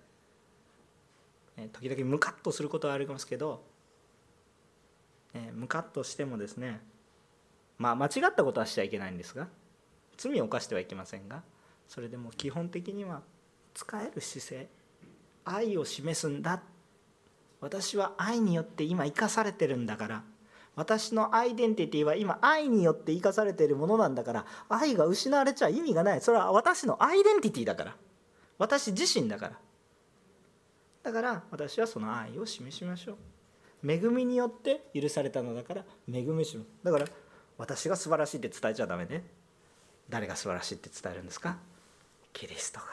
[1.73, 3.63] 時々ムカッとすることはありますけど、
[5.35, 6.81] えムカッとしてもですね
[7.83, 9.49] まあ間違ったことはしちゃいけないんですが
[10.17, 11.43] 罪を犯してはいけませんが
[11.89, 13.23] それでも基本的には
[13.75, 14.69] 使える姿勢
[15.45, 16.63] 愛を示すんだ。
[17.61, 20.23] 私は愛によって今生かされてるんだから
[20.75, 26.21] 私のアイデンティティは今愛によって生かされているものなんだから愛が失われちゃ意味がない。
[26.21, 27.97] それは私のアイデンティティだから。
[28.59, 29.59] 私自身だから。
[31.03, 33.17] だから私はその愛を示しましょう。
[33.85, 37.07] 恵みによって許されたのだから恵みしだから
[37.59, 39.25] 私が素晴らしいって伝えちゃダメね。
[40.09, 41.57] 誰が素晴らしいって伝えるんですか？
[42.33, 42.87] キリストが。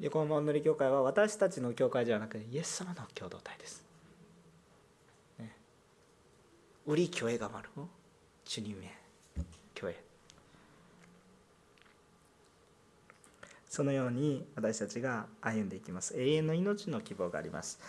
[0.00, 3.84] 横浜マり教会は私たちの教会ではなくイエス様の共同体です。
[5.38, 5.56] ね、
[6.86, 7.50] 売りが
[8.44, 8.62] 主
[13.68, 16.14] そのように私たちが歩んでいきます。
[16.16, 17.80] 永遠の命の希望があります。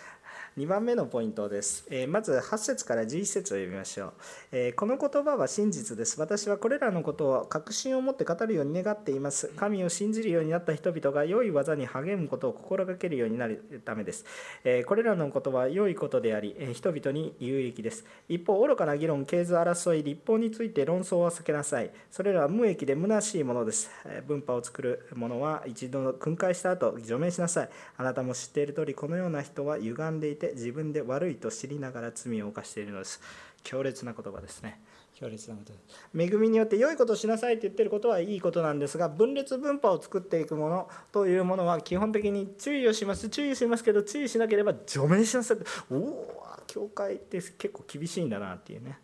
[0.57, 4.13] 2番目のポイントです、えまず8節から11節を読みましょう、
[4.51, 6.19] えこの言葉は真実です。
[6.19, 9.49] 私はこれらのことを確信を持って語るように願っています。
[9.55, 14.25] 神を信じるようになった人々が良い技に励むことを心がけるようになるためです、
[14.63, 18.05] えこれらのことは良いことであり、え人々に有益です。
[18.27, 21.91] 一方愚かな議論経図争い立法について論争は避けなさい。
[22.09, 23.91] それらは無益で虚しいものです。
[24.27, 27.69] 文化を作る者は一度訓戒した後除名しなさい。
[27.97, 33.21] あなたも知っている通りこのような人は歪んでいて自分で悪いと知りながら罪を犯しているのです。
[33.63, 34.81] 強烈な言葉ですね。
[35.15, 35.73] 強烈なこと。
[35.73, 40.89] です恵みによって良いことをしなさいって言ってることはいいことなんですが分裂分派を作っていくもの。
[41.11, 43.29] というものは基本的に注意をします。
[43.29, 45.57] 注意しますけど注意しなければ除名しなさい。
[45.91, 48.99] おお教会って結構厳しいんだなっていうね。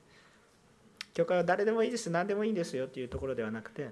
[1.14, 2.10] 教会は誰でもいいです。
[2.10, 3.90] 何でもいいですよっていうところではなくて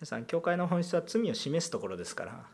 [0.00, 2.46] 皆さん教会の本質は罪を示すところですから。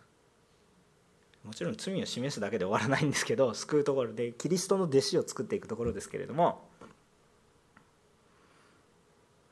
[1.45, 6.69] もちろん罪を示すだけで終わらないんですけど 救うところでキリストの弟子を作っていくところですけれども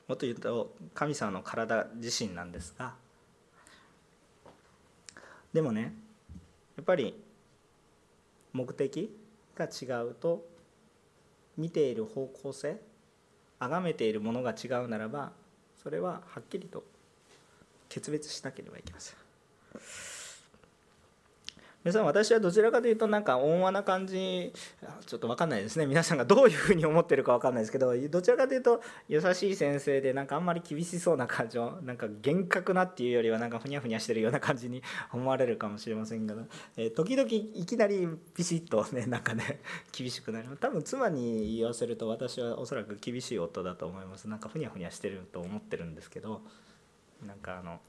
[0.07, 2.95] もっと言うと神様の体自身なんですが
[5.53, 5.93] でもね
[6.75, 7.15] やっぱり
[8.53, 9.15] 目的
[9.55, 10.47] が違うと
[11.57, 12.79] 見ている方向性
[13.59, 15.31] 崇めているものが違うならば
[15.83, 16.83] それははっきりと
[17.89, 20.18] 決別しなければいけません。
[21.81, 24.51] 皆さん私はどちらかというとなんか温和な感じ
[25.05, 25.85] ちょっと分かんないですね。
[25.85, 36.35] 皆さんがどういうふうに思ってるか分かんないですけどどちらかというと優しい先生でなんかあんまり厳しそうな感情なんか厳格なっていうよりはなんかふにゃふにゃしてるような感じに 思われるかもしれませんが、
[36.75, 39.61] えー、時々いきなりピシッとねなんかね
[39.97, 40.57] 厳しくなる。
[40.57, 44.27] 多分妻に言わせると私はおそらく厳しい夫だと思います。
[44.27, 46.41] なんかふにゃふにゃしてると思ってるんですけど
[47.25, 47.79] なんかあの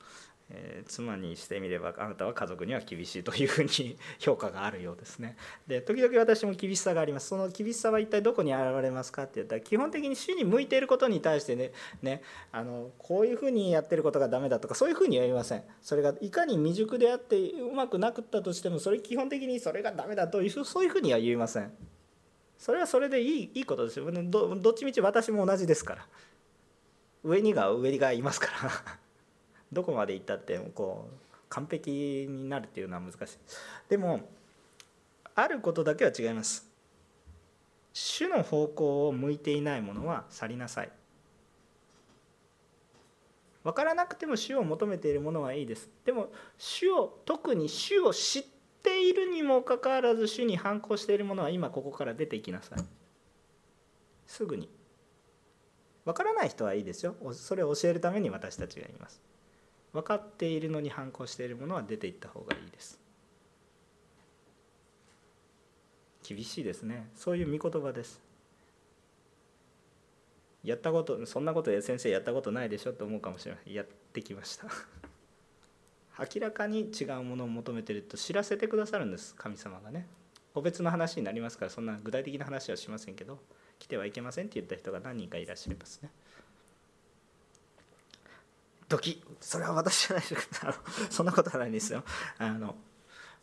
[0.52, 5.36] えー、妻にしてみればあなたは家族には厳しいというふうに評価があるようですね。
[5.66, 7.28] で時々私も厳しさがあります。
[7.28, 15.62] その厳しさは一体どこに現れますかって言ったら基本的に主に向いていることに対してねねあのこういうふうにやってることがダメだとかそういうふうには言いません。
[15.82, 21.72] それがいかに未熟であってうまくなくったとしてもそれ基本的にそれがダメだというそういうふうには言いません。
[22.58, 24.10] それはそれでいいいいことですよ。
[24.10, 26.06] どどっちみち私も同じですから。
[27.22, 29.10] 上にが上がいますから。
[29.72, 31.14] どこまで行ったってこう
[31.48, 31.90] 完璧
[32.28, 33.38] になるっていうのは難しい。
[33.88, 34.20] でも
[35.35, 36.68] あることだけは違います。
[37.92, 40.90] 主の方向を向いていないものは去りなさい。
[43.62, 45.90] 分からなくても主を求めているものはいいです。
[46.04, 48.44] でも主を特に主を知っ
[48.83, 52.78] ているにもかかわらず主に反抗しているものは今ここから出ていきなさい。
[54.26, 54.70] すぐに。
[56.04, 57.14] 分からない人はいいですよ。
[57.33, 59.20] それを教えるために私たちがいます。
[59.92, 63.00] 分かっているのに反抗しているものは出ていった方がいいです。
[66.22, 67.09] 厳しいですね。
[67.16, 68.20] そういう御言葉です。
[70.62, 73.74] やったことそんなこと先生やったことないでしょと思うかもしれない。
[73.74, 74.68] やってきました。
[76.18, 79.35] 明らかに違うものを求めてると知らせてくださるんです。
[79.35, 80.07] 神様がね。
[80.55, 83.38] 個別の話になりますからそんな具体的な話はしませんけど
[83.79, 86.11] 来てはいけませんって言った人が何人かいらっしゃいますね。
[88.90, 89.22] 時。
[89.40, 90.74] それは私じゃないですあの
[91.11, 92.05] そんなことはないんですよ。
[92.37, 92.76] あの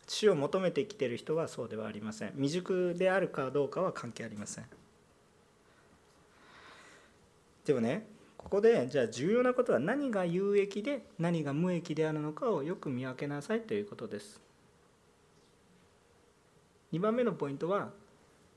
[0.06, 2.30] 主を求めてきてる人はそうではありません。
[2.32, 4.66] 未熟であるかどうかは関係ありません。
[7.64, 8.06] でもね
[8.38, 14.40] ここでじゃあ重要なことは何が有益で何が無益であるのかをよく見分けなさいということです。
[16.92, 17.90] 2番目のポイントは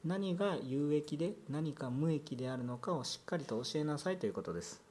[0.05, 4.90] 何が有益で何か無益であるのかをしっかりと教えなさいということです。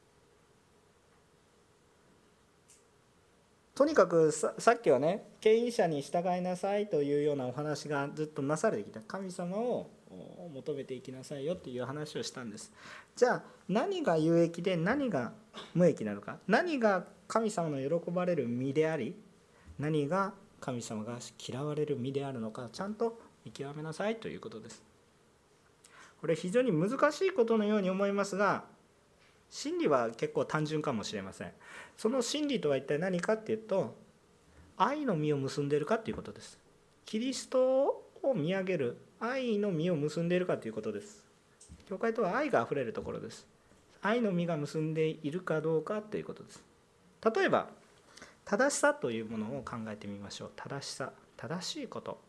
[3.74, 9.90] とにかくさっきはね経営者に従いなさいというようなお話がずっとなされてきた神様を
[10.52, 12.72] 求めていきなさいよっていう話をしたんです。
[13.16, 15.33] じゃあ何が有益で何が
[15.74, 16.38] 無益なのか。
[16.46, 19.14] 何が神様の喜ばれる身であり
[19.78, 24.83] 何が神様が嫌われる身であるのかちゃんと見極めなさいということです。
[26.20, 28.64] これ非常に難しいことのように思いますが
[29.50, 31.52] 真理は結構単純かもしれません。
[31.96, 33.94] その真理とは一体何かっていうと
[34.76, 36.58] 愛の実を結んでいるかということです。
[37.04, 41.24] キリストを見上げる愛の実を結んでいるかということです。
[41.88, 43.46] 教会とは愛があふれるところです。
[44.00, 46.62] 愛の実が結んでいるかどうかということです。
[47.34, 47.68] 例えば
[48.44, 50.52] 正しさというものを考えてみましょう。
[50.56, 51.12] 正しさ。
[51.36, 52.20] 正しいこと。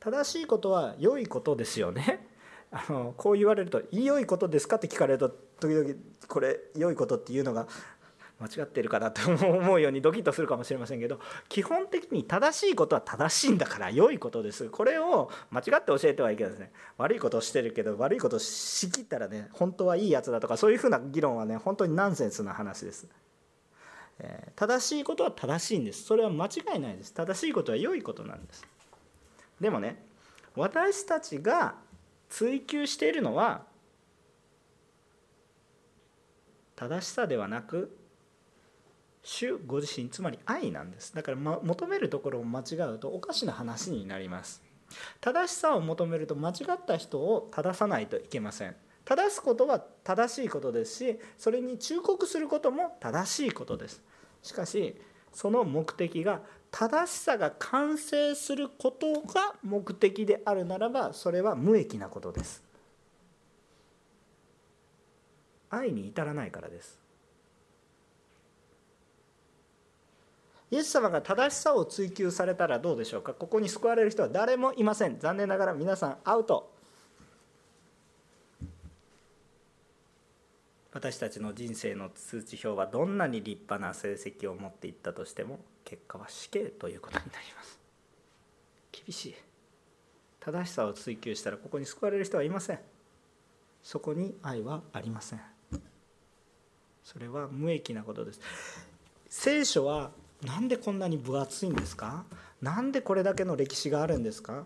[0.00, 2.26] 正しいことは良いことですよね。
[2.74, 5.94] あのこう言われると「良いことですか?」って聞かれると時々
[6.26, 7.68] これ良いことっていうのが
[8.40, 14.68] 間違ってるかなと思うようにドキッとするかもしれませんけど基本的に正しいことは正しいんだから良いことです。
[14.70, 16.72] これを間違って教えてはいけないですね。
[16.98, 23.06] 悪いことをしてるけど悪いことをしきったらね本当はいいやつだとかそういうふうな議論はね本当にナンセンスな話です、
[24.18, 26.02] え、正しいことは正しいんです。
[26.02, 27.14] それは間違いないです。
[27.14, 28.66] 正しいことは良いことなんです。
[29.60, 30.04] でもね
[30.56, 31.76] 私たちが
[32.34, 33.62] 追求しているのは
[36.74, 37.96] 正しさではなく
[39.22, 41.14] 主ご自身つまり愛なんです。
[41.14, 44.64] だから、ま、求めるところを間違うとおかしな話になります。
[45.20, 48.74] 正しさを求めると間違った人を正さないといけません。
[49.04, 54.02] 正すことは正しいことですしそれに忠告することも正しいことです。
[54.42, 55.00] しかし
[55.32, 56.40] その目的が
[56.76, 62.64] 正しさが完成することが目的であるならばそれは無益なことです。
[65.70, 66.98] 愛に至らないからです。
[70.72, 73.34] イエス様が正しさを追求されたらどうでしょうか？
[73.34, 75.20] ここに救われる人は誰もいません。
[75.20, 76.73] 残念ながら皆さんアウト。
[81.04, 87.78] 私たちの人生の通知表はどんなに立派な成績を持っていったとしても結果は死刑ということになります。
[88.90, 89.34] 厳しい。
[90.40, 92.78] 正しさを追求したらここに救われる人はいません。
[93.82, 95.40] そこに愛はありません。
[97.04, 98.40] それは無益なことです。
[99.28, 100.10] 聖書は
[100.42, 102.24] なんでこんなに分厚いんですか？
[102.62, 104.64] なんでこれだけの歴史があるんですか？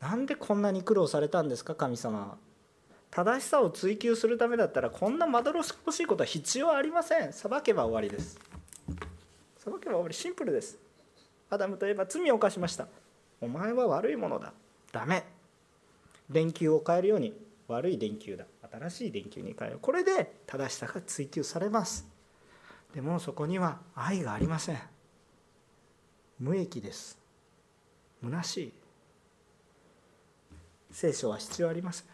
[0.00, 1.76] なんでこんなに苦労されたんですか？
[1.76, 2.49] 神様は。
[3.10, 7.32] 正しさを追求するためだったらこんなまどろしいことは必要ありません。
[7.32, 8.38] 裁けば終わりです。
[9.58, 10.78] 裁けば終わりシンプルです。
[11.50, 12.86] アダムといえば罪を犯しました。
[13.40, 14.52] お前は悪いものだ。
[14.92, 15.24] ダメ。
[16.28, 17.34] 電球を変えるように。
[17.66, 18.46] 悪い電球だ。
[18.72, 22.06] 新しい電球に変えるこれで正しさが追求されます。
[22.94, 24.78] でもそこには愛がありません。
[26.38, 27.18] 無益です。
[28.22, 28.72] 虚しい。
[30.90, 32.09] 聖書は必要ありません。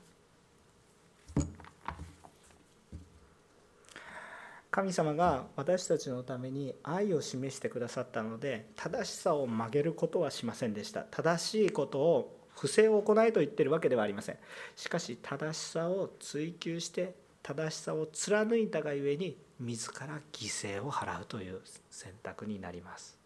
[4.76, 11.00] 神様が私たちのために愛を示してくださったので正しさを曲げることはしませんでした。
[11.00, 14.36] 正しいことを不正を行いと言ってるわけではありません。
[14.76, 23.18] しかし正しさを追求して正しさを貫いたがゆえに自ら犠牲を払うという選択になります。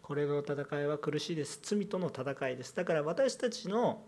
[0.00, 1.60] これの戦いは苦しいです。
[1.62, 2.74] 罪との戦いです。
[2.74, 4.00] だから私たちの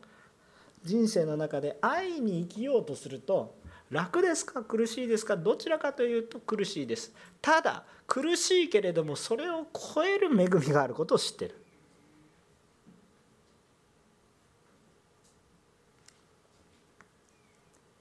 [0.84, 3.59] 人生の中で愛に生きようとすると
[3.90, 5.36] 楽ですか苦しいですか？
[5.36, 7.12] どちらかというと苦しいです。
[7.42, 11.56] ただ苦しいけれどもそれを超える恵みがあることを知ってる。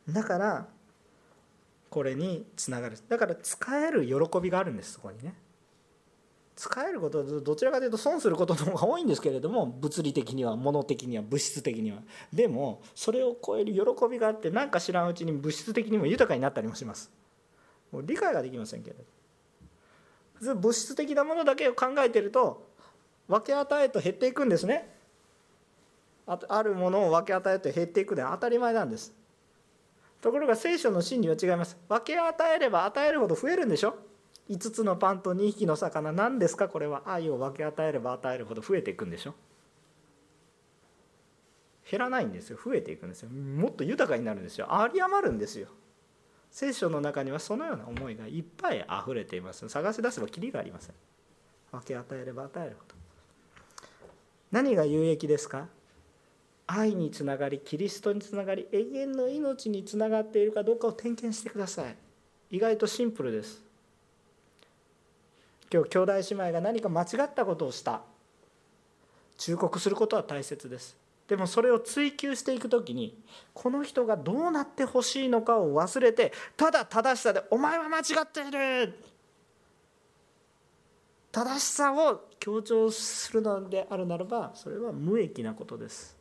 [0.07, 0.67] だから
[1.89, 2.97] これにつながる。
[3.07, 5.33] だから使える喜びがあるんですそこにね。
[6.59, 11.99] 使えることどちらかというと損することの方が多いんですけれども物理的には物的には物質的には。
[12.33, 13.79] でもそれを超える喜
[14.11, 17.09] びがあって何か知らんうちに物質的にも豊かになったりもします。
[17.93, 19.03] もう理解ができませんけれど。
[20.33, 22.67] 普通物質的なものだけを考えてると
[23.29, 24.93] 分け与えと減っていくんですね。
[26.27, 29.13] あるものを分け与えと減っていくで当たり前なんです。
[30.19, 31.77] ところが聖書の真理は違います。
[31.87, 34.08] 分け与えれば与えるほど増えるんでしょ。
[34.49, 36.67] 5つのパンと2匹の魚何ですか？
[36.67, 37.03] これは。
[37.05, 39.35] 愛を分け与えれば与えるほど増えていくんでしょ？
[41.89, 42.59] 減らないんですよ。
[42.63, 43.29] 増えていくんですよ。
[43.29, 44.67] もっと豊かになるんですよ。
[44.71, 45.67] 有り余るんですよ。
[46.51, 49.67] 聖書の中にはそのような思いがいっぱい溢れています。
[49.69, 50.95] 探し出せばきりがありません。
[51.71, 52.95] 分け与えれば与えるほど
[54.51, 55.67] 何が有益ですか？
[56.65, 61.95] 愛につながりキリストにつながり永遠の命につながっているかどうかを点検してください。
[62.51, 63.68] 意外とシンプルです。
[65.71, 68.01] 今日兄弟姉妹が何か間違ったことをした。
[69.37, 70.97] 忠告することは大切です。
[71.27, 73.15] でもそれを追求していく時に
[73.53, 78.95] この人がどうなってほしいのかを忘れてただ正しさで「お前は間違っている!」
[81.31, 86.17] 正しさを強調するのであるならばそれは無益なことです。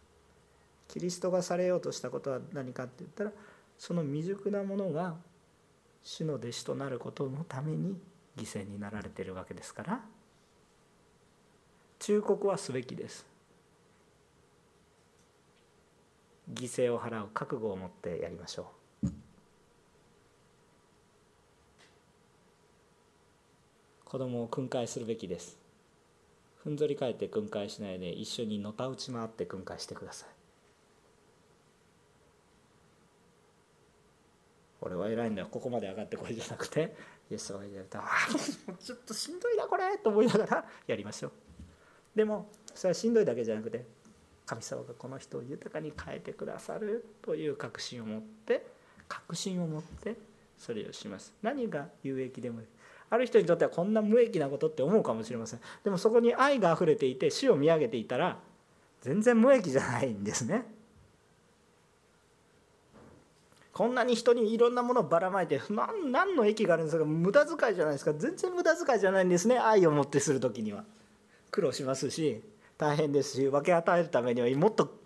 [0.89, 3.33] キリストがされようとしたことは何かって言ったら
[3.79, 5.17] その未熟なものが
[6.03, 7.99] 主の弟子となることのために
[8.39, 10.01] 犠牲になられているわけですから
[11.99, 13.27] 忠告はすべきです。
[16.55, 18.71] 犠牲を払う覚悟を持ってやりましょ
[19.03, 19.09] う。
[24.05, 25.59] 子供を訓戒するべきです。
[26.63, 30.29] ふんぞり返って訓戒しないで一緒にのたうち回って訓戒してください。
[34.81, 35.49] 俺は偉いんだよ。
[35.51, 36.97] ここまで上がってこいじゃなくて。
[37.31, 38.05] イエス様が言われた「あ
[38.79, 41.33] ちょっとしんどいなこれ」と思いながらやりましょう。
[42.15, 43.85] でもそれはしんどいだけじゃなくて
[44.47, 48.67] 神様がこの人を豊かに変えてくださるという確信を持って
[49.09, 50.17] 確信を持って
[50.57, 51.35] それをします。
[51.43, 52.63] 何が有益でも
[53.11, 55.61] ある人にとってはこんな無益なことって思うかもしれません。
[55.85, 58.41] でもそこに愛があふれていて死を見上げていたら
[59.01, 60.65] 全然無益じゃないんですね。
[63.79, 67.05] こんなに人にいろんなものをばらまいて何何の益があるんですか？
[67.05, 68.13] 無駄遣いじゃないですか。
[68.13, 69.57] 全然無駄遣いじゃないんですね。
[69.57, 70.83] 愛を持ってする時には。
[71.53, 72.43] 苦労しますし
[72.77, 74.99] 大変ですし分け与えるためにはもっと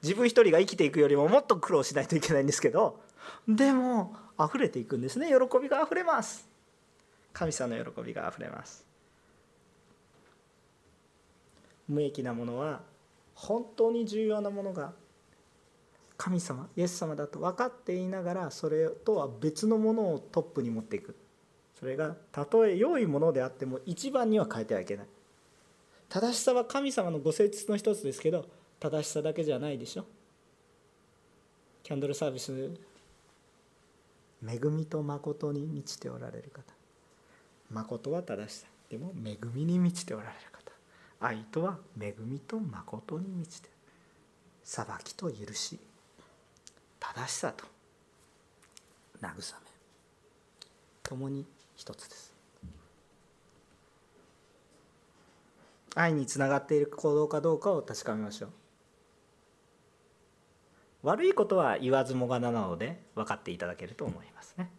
[0.00, 3.00] 自分一人が生きていくよりももっと苦労しないといけないんですけど
[3.48, 5.26] でも溢れていくんですね。
[5.26, 6.48] 喜びが溢れます。
[7.32, 8.86] 神様の喜びが溢れます。
[11.88, 12.82] 無益なものは
[13.34, 14.92] 本当に重要なものが
[16.16, 21.16] 神様イエス様だと分かっていながらそれとは別のものをトップに持っていく。
[21.78, 25.06] それがたとえ良いものであっても一番には変えてはいけない。
[26.08, 28.46] 正しさは神様のご性質の一つですけど
[28.78, 30.04] 正しさだけじゃないでしょ。
[31.82, 32.70] キャンドルサービス
[34.46, 36.62] 恵みと誠に満ちておられる方。
[37.70, 38.66] 誠は正しさ。
[38.88, 40.72] でも恵みに満ちておられる方。
[41.20, 43.68] 愛とは恵みと誠に満ちて。
[44.62, 45.78] 裁きと許し。
[47.12, 47.64] 正しさと。
[49.20, 49.42] 慰め。
[51.02, 51.46] 共に
[51.76, 52.34] 一つです。
[55.94, 58.50] 愛につながっている行動かどうかを確かめましょう。
[61.02, 64.70] 悪いことは言わずもがななので分かっていただけると思いますね。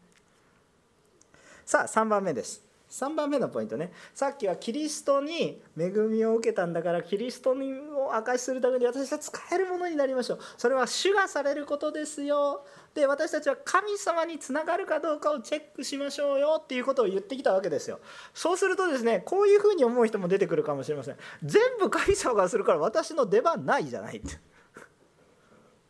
[1.66, 2.65] さあ3番目です。
[2.90, 3.92] 3番目のポイントね。
[4.14, 10.40] さっきはキリストに恵みを受けたんだからキリストを証しするために私は使えるものになりましょう。
[10.58, 12.66] それは主がされることですよ。
[12.94, 16.62] で私たちは神様につながるかどうかをチェックしましょうよ。
[16.64, 18.00] っていうことを言ってきたわけですよ。
[18.34, 21.18] そうするとですねこういうふうに思う人も出てくるかもしれません。
[21.44, 24.18] 全部神様がするから私の出番ないじゃない。
[24.18, 24.38] って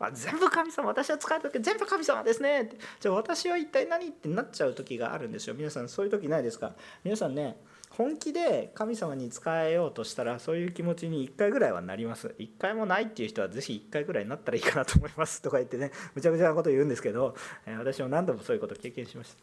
[0.06, 2.62] あ全部神様私は使う時全部神様ですね。
[2.64, 5.54] ってじゃあ私は一体何ってなっちゃう時があるんですよ。
[5.56, 6.74] 皆さんそういう時ないですか？
[7.04, 7.58] 皆さんね
[7.90, 12.36] 本気で神様に使えようとしたらそういう気持ちに1回ぐらいはなります。
[12.40, 15.42] 1回もないっていう人はぜひ1回ぐらいになったらいいかなと思います。
[15.42, 17.36] とか言ってねむちゃくちゃなこと言うんですけど
[17.66, 19.34] 私も何度もそういうことを経験しまし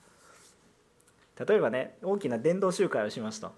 [1.37, 1.45] た。
[1.47, 3.53] 例えばね大きな伝道集会をしますと、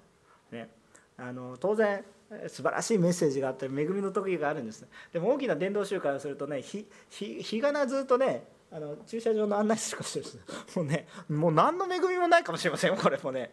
[0.52, 0.68] ね、
[1.17, 2.05] あの当然
[2.49, 4.87] 素晴らしいメッセージがあったり恵みの時があるんです。
[5.12, 6.62] でも大きな伝道集会をするとね
[7.11, 10.39] 日がなずっとねあの駐車場の案内しかしてるんで
[10.71, 10.79] す。
[10.79, 13.53] もうねもう何の恵みもないかもしれませんよこれもね。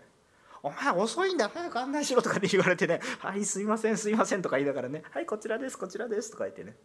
[0.63, 6.75] お前遅いんだ早く案内しろとかって言われてね「はいすいませんすいません」とか言いながらね「はいこちらですこちらです」とか言ってね。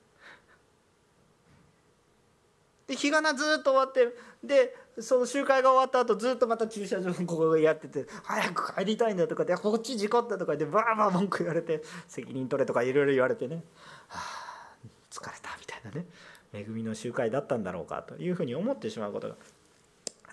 [2.86, 4.14] で日がなずっと終わって
[4.44, 13.64] でその集会が終わった後ずっとまた駐車場のここやってて「早く帰りたいんだ」とかで「こっち事故った」とか言ってバーバー文句言われて責任取れとかいろいろ言われてね
[14.08, 16.06] 「はあ疲れた」みたいなね。
[16.52, 19.36] 恵みの集会だったんだろうかというふうに思ってしまうことが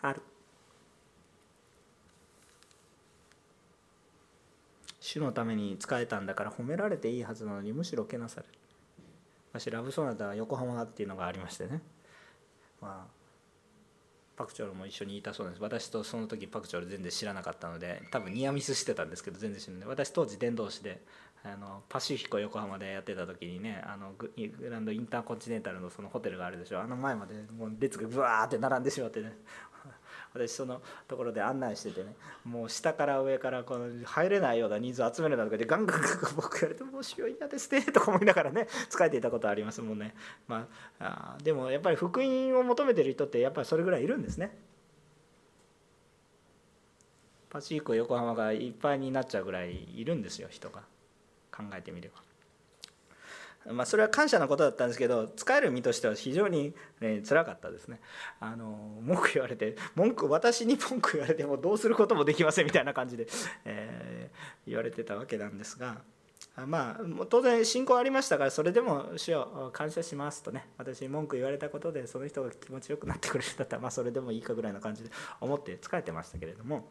[0.01, 0.21] ある。
[4.99, 8.53] 主のために仕えたんだから褒められていいはずなのにむしろけなされる。
[9.51, 11.81] 私ラブソナタは横浜っていうのがありましてね。
[12.83, 13.13] まあ
[14.35, 15.61] パクチョルも一緒にいたそうです。
[15.61, 19.87] 私とその時パクチョル全然知らなかったので多分ニアミスしてたんですけど全然知らない。
[19.87, 21.01] 私当時伝道師で
[21.43, 24.31] あのパシフィコ横浜でやってた時にねあのグ
[24.69, 26.81] ランドインターコンチネンタルのそのホテルがあるでしょ。
[26.81, 29.37] あの前までもう列がブワーって並んでしまってね。
[30.33, 40.15] 私そのところで案内しててねもう下から上からこの入れないような人数集めるなとかでガンガンガンガン僕言われて「もう主よ嫌ですね」とか思いながらね使えていたことありますもんね、
[40.47, 40.67] ま
[40.99, 44.57] あ、あでもやっぱり福音を求めてる人ってやっぱりそれぐらいいるんですね
[47.49, 50.81] パチーコ横浜がいっぱいになっちゃうぐらいいるんですよ人が
[51.55, 52.32] 考えてみれば。
[53.71, 57.99] まあ、それは感謝のことだったんですけど使える身としては非常に、ね、辛かったですね
[58.39, 63.27] あの文句言われて文句私に文句言われてもどうすることもできませんみたいな感じで、
[63.65, 66.01] えー、言われてたわけなんですが
[66.67, 75.09] まあ当然信仰ありましたからそれでも主を感謝しますとね私に文句言われたことでその人が気持ちよくなってくれるんだったら、まあ、それでもいいかぐらいな感じで
[75.41, 76.87] 思って疲れてましたけれども。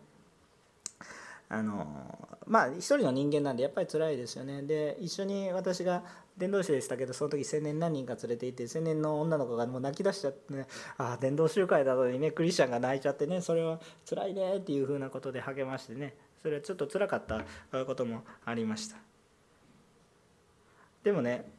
[1.53, 6.03] あのまあ一人の人間なんでやっぱり辛いですよねで一緒に私が
[6.37, 10.67] 伝道師でしたけどその時青年何人か連れていて青年の女の子がもう泣き出しちゃってね
[10.97, 17.45] ああ伝道集会なのにねクリスチャンが泣いちゃってねそれは辛いねっていうふうなことで励ましてねそれはちょっと辛かった
[17.85, 18.97] こともありました。
[21.05, 21.51] でもね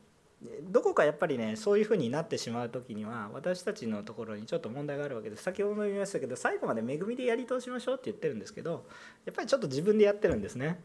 [0.70, 5.44] どこかやっぱりねそういうふうになってしまう時には私たちのところにちょっと問題があるわけです。
[5.44, 8.86] 先ほども言いましたけど最後まで恵みでやり通しましょうって言ってるんですけど
[9.26, 10.82] やっぱりちょっと自分でやってるんですね。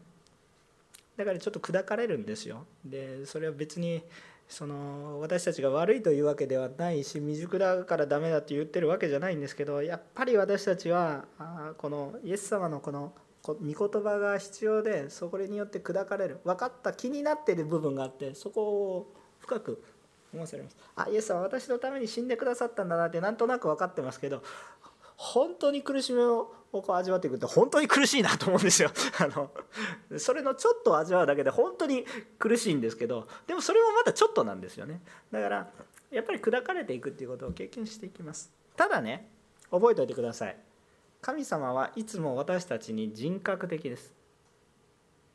[1.19, 2.65] だからちょっと砕かれるんですよ。
[2.85, 4.01] でそれは別に
[4.47, 11.25] その私たちが悪いというわけではないし未熟だからダメだって言ってるわけじゃないんですけどやっぱり私たちは
[11.77, 13.11] このイエス様のこの
[13.43, 19.83] 御言葉が必要でそれによって砕かれる分かった気になっている部分があってそこを深く
[20.31, 20.77] 思わされます。
[20.95, 24.41] あイエスは私のために死んでくださったんだなってなんとなく分かってますけど
[25.17, 28.91] 本当に苦しみを味わっていくって本当に苦しいなと思うんですよ。
[29.19, 29.51] あの
[30.17, 32.05] それのちょっと味わうだけで本当に
[32.37, 35.01] 苦しいんですけどでもそれもまたちょっとなんですよね。
[35.31, 35.71] だから
[36.11, 38.51] やっぱり砕かれていくっていうことを経験していきます。
[38.75, 39.29] ただね
[39.71, 40.57] 覚えておいてください。
[41.21, 44.18] 神様はいつも私たちに人格的です。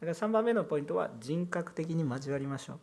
[0.05, 2.79] だから3番目のポイントは人格的に交わりましょう、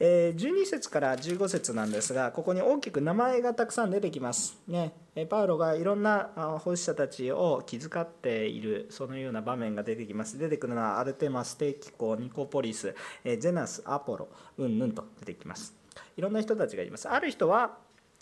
[0.00, 4.58] えー、12節から15節なんですがここに大きく名前がたくさん出てきます。
[4.68, 4.92] ね。
[5.30, 10.38] パウロがいろんな奉仕者たちを気遣っているそのような場面が出てきます。
[10.38, 15.74] 出てくるのはアルテマステーキコニコポリスえゼナスアポロうんぬんと出てきます。
[16.16, 17.08] いろんな人たちがいます。
[17.08, 17.78] ある人は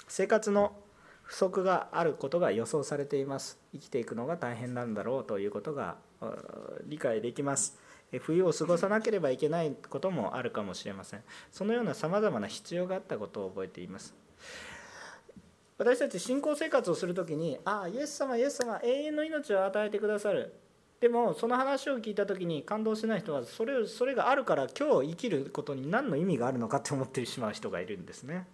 [0.06, 0.76] 生活の
[1.24, 3.58] 不足があることが予想されています。
[3.72, 5.96] 生きていくのが大変なんだろうということが
[6.86, 7.80] 理解できます。
[8.18, 11.22] 冬を過ごさなければいけないこともあるかもしれません。
[11.50, 14.14] そのようなさまざまな必要があったことを覚えています。
[15.76, 20.52] 私たち信仰生活をする時に「ああイエス様イエス様永遠の命を与えてくださる」
[21.00, 28.46] でもその話を聞いた時に感動しない人はそれそれがあるから今日生きることに何の意味があるのかって思ってしまう人がいるんですね。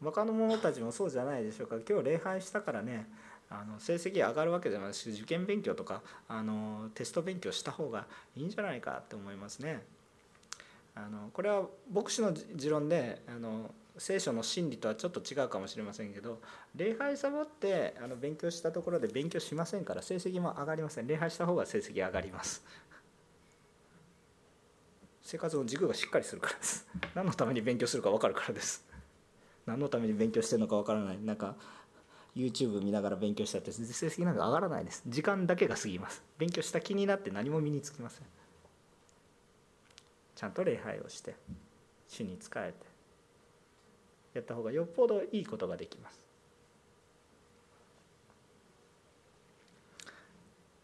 [0.00, 1.76] 若者たちもそうじゃないでしょうか。
[1.86, 3.06] 今日礼拝したからね。
[3.50, 9.82] あの成績上がるわけでもないし受験勉強とかあのテスト勉強した方がいいんじゃないかって思いますね。
[10.94, 16.40] あのこれは牧師の持論であの聖書の真理とはちょっと違うかもしれませんけど
[16.74, 21.06] 礼拝サボってあの勉強したところで勉強しませんから成績も上がりません。
[21.06, 22.64] 礼拝した方が成績上がります。
[25.22, 26.86] 生活の軸がしっかりするからです。
[27.14, 28.84] 何のために勉強するか分かるからです。
[29.66, 31.20] 何のために勉強してるのか分からない。
[31.20, 31.54] なんか
[32.40, 35.02] YouTube 見ながら勉強したって成績なんか上がらないです。
[35.06, 36.22] 時間だけが過ぎます。
[36.38, 38.26] 勉強した気になって何も身につきません。
[40.34, 41.34] ちゃんと礼拝をして
[42.08, 42.72] 主に仕え
[44.32, 46.30] てやった方がよっぽどいいことができます。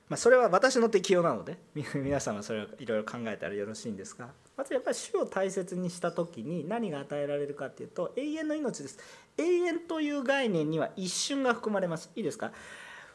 [0.08, 1.58] まあ、それは私の適用なので
[1.94, 8.98] 皆さんはそれをいろいろ考えたらよろしいんですがまずやっぱり主を大切にした時に何が与えられるかっていうと永遠の命です。
[9.38, 12.10] 永遠という概念には一瞬が含まれます。
[12.16, 12.52] いいですか？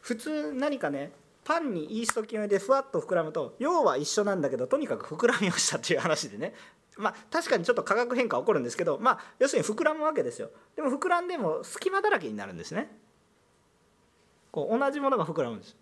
[0.00, 1.12] 普通何かね
[1.44, 6.54] パンにイースト菌を入れてふわっと膨らむと要は一緒なんだけどとにかく膨らみをしたっていう話でね。
[6.96, 10.50] まあ確かにちょっと化学変化起こるんですけどまあ要するに膨らむわけですよ。
[10.76, 12.90] でも膨らんでも隙間だらけになるんですね。
[14.50, 15.76] こう同じものが膨らむんです。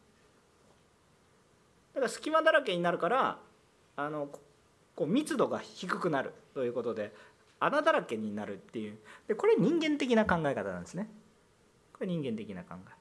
[1.94, 3.38] だから隙間だらけになるから
[3.96, 4.28] あの
[4.94, 7.12] こう密度が低くなるということで
[7.60, 8.98] 穴だらけになるっていう。
[9.28, 11.08] でこれ人間的な考え方なんですね。
[11.92, 12.92] これ人間的な考え。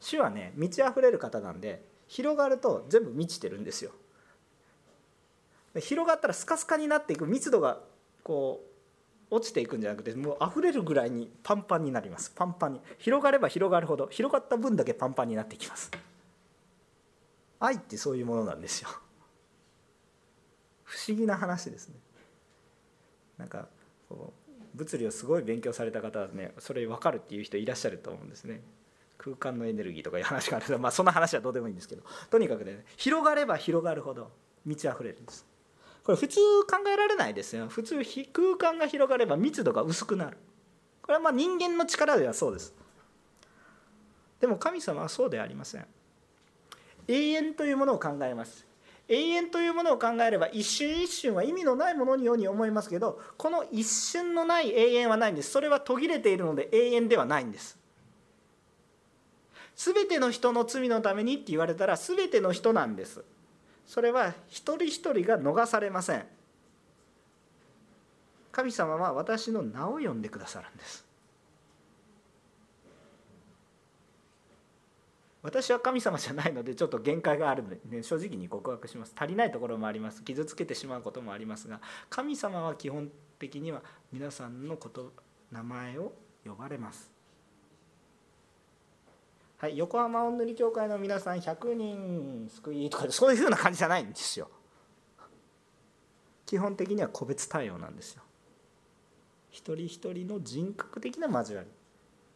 [0.00, 3.92] 主はね満ち溢れる方なんで広がると全部満ちてるんですよ。
[5.80, 7.80] 広がったらスカスカになっていく密度が
[8.24, 8.64] こ
[9.30, 12.32] う落ちていくんじゃなくてもう溢れるぐらいにパンパンになります。
[12.34, 12.80] パンパンに。
[12.98, 15.90] 広がれば広がるほど広がった分だけパンパンになっていきます。
[17.60, 18.88] 愛ってそういうものなんですよ。
[20.84, 21.96] 不思議な話ですね。
[23.38, 23.68] なんか
[24.08, 28.60] こう物理をすごい勉強された方はねそれ分かるっていう人いらっしゃると思うんですね。
[29.16, 32.02] 空間のエネルギーとかいう話があるけどまあそんな話はどうでもいいんですけど。
[32.30, 34.30] とにかくね広がれば広がるほど
[34.64, 35.46] 満ち溢れるんです。
[36.04, 37.68] これ普通考えられないですよ。
[37.68, 37.96] 普通
[38.32, 40.38] 空間が広がれば密度が薄くなる。
[41.02, 42.74] これはまあ人間の力ではそうです。
[44.40, 45.86] でも神様はそうではありません。
[47.08, 48.67] 永遠というものを考えます。
[49.08, 55.50] 永遠というものを考えれば一瞬一瞬は意味のないもののように思いますけどこの一瞬のない永遠はないんです。
[55.50, 57.78] それは途切れているので永遠ではないんです。
[59.76, 63.24] 全ての人の罪のためにって言われたら全ての人なんです。
[63.86, 66.26] それは一人一人が逃されません。
[68.52, 71.07] 神様は私の名を呼んでくださるんです。
[75.48, 79.14] 私は神様じゃないのでちょっと限界があるので、ね、正直に告白します。
[79.18, 80.22] 足りないところもあります。
[80.22, 81.80] 傷つけてしまうこともありますが
[82.10, 83.82] 神様は基本的には
[84.12, 85.14] 皆さんのこと
[85.50, 86.12] 名前を
[86.44, 87.10] 呼ばれます。
[89.56, 94.50] はい、横浜おんぬり協会の皆さん100人救いとかそういうふうな感じじゃないんですよ。
[96.44, 98.22] 基本的には個別対応なんですよ。
[99.50, 101.70] 一人一人の人格的な交わり。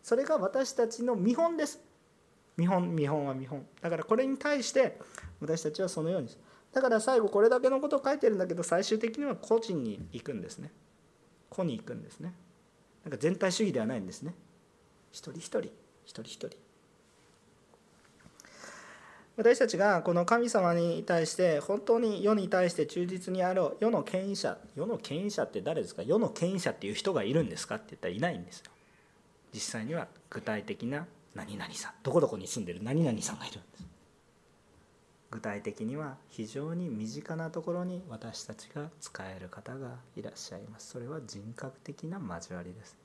[0.03, 1.92] それが私たちの見本です。
[2.57, 3.67] 見本見本は見本。
[3.81, 4.99] だからこれに対して
[5.41, 6.29] 私たちはそのように
[6.73, 10.71] だから最後これだけのことを書いてるんだけど最終的には個人に行くんですね。
[11.51, 12.35] 個に行くんですね。
[13.05, 14.35] なんか全体主義ではないんですね。
[15.11, 15.59] 一人一人。
[15.61, 15.71] 一
[16.07, 16.51] 人一人。
[19.37, 26.03] 私たちがこの神様に対して本当に世に対して忠実にあろう世の権威者世の権威者って誰ですか？
[26.03, 27.77] 世の権威者っていう人がいるんですか？
[27.77, 28.71] って言ったらいないんですよ。
[29.55, 33.85] 実際には具体的な何々さんどこどこに住んでる何々さんがいるんです。
[35.31, 40.91] 具体的には非常に身近なところに私たちが使える方がいらっしゃいます。
[40.91, 42.99] それは人格的な交わりです。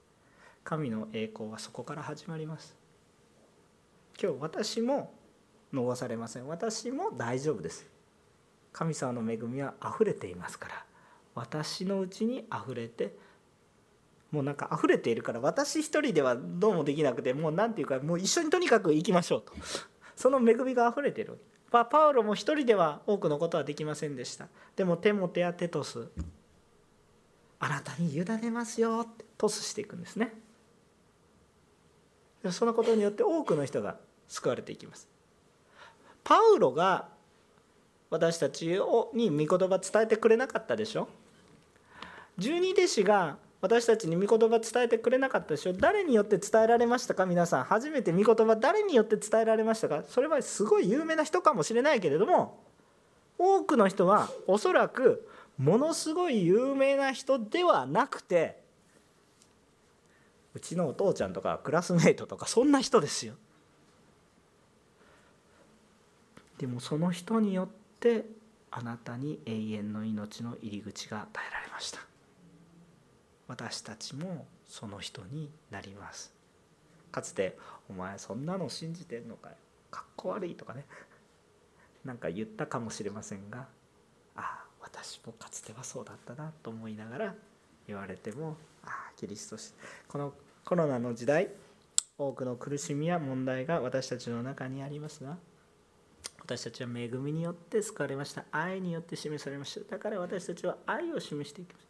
[0.66, 2.76] 神の栄光はそこから始まります。
[4.22, 5.14] 今日私も
[5.74, 6.48] 逃されません。
[6.48, 7.88] 私も大丈夫です。
[8.74, 10.86] 神様の恵みは溢れていますから。
[11.34, 13.16] 私のうちに溢れて
[14.32, 19.54] もうなんか溢れているから私一人ではどうもできなくてもう何て言うかもう一緒にとにかく行きましょうと。
[20.16, 21.40] その恵みが溢れている。
[21.70, 24.48] パパウロも一人では多くのことはできませんでした。
[24.76, 26.08] でもテモテやテトス
[27.60, 30.34] あなたに委ねますよってトスしていくんですね。
[32.52, 33.98] そのことによって多くの人が
[34.28, 35.08] 救われていきます。
[36.24, 37.10] パウロが
[38.10, 41.10] 私たちに御言葉伝えてくれなかったでしょ？
[42.38, 43.38] 十二弟子が
[43.68, 45.74] 私たちに御言葉伝えてくれなかったでしょ？
[45.74, 47.26] 誰によって伝えられましたか？
[47.26, 50.04] 皆さん初めて御言葉誰によって伝えられましたか？
[50.08, 52.64] それはすごい有名な人かもしれないけれども
[53.38, 58.64] 多くの人はおそらくものすごい有名な人ではなくて
[60.56, 63.34] うちのお父ちゃんとかクラスメートとかそんな人ですよ。
[66.58, 67.68] でもその人によっ
[68.00, 68.26] て
[68.72, 72.00] あなたに永遠の命の入り口が与えられました。
[73.48, 76.34] 私たちもその人になります。
[77.12, 77.58] かつて
[77.90, 79.56] 「お前そんなの信じてんのかよ。
[79.90, 80.86] かっこ悪い」とかね。
[82.04, 83.68] なんか言ったかもしれませんが
[84.36, 87.36] ああ私もかつてはそうだったなと思いながら
[87.86, 89.58] 言われてもああキリスト
[90.08, 90.34] この
[90.64, 91.50] コロナの時代
[92.18, 95.38] 多くの苦しみや問題が私たちの中にありますが
[96.48, 98.46] 私たちは恵みによって救われました。
[98.52, 99.98] 愛によって示されました。
[99.98, 101.87] だから私たちは愛を示していきます。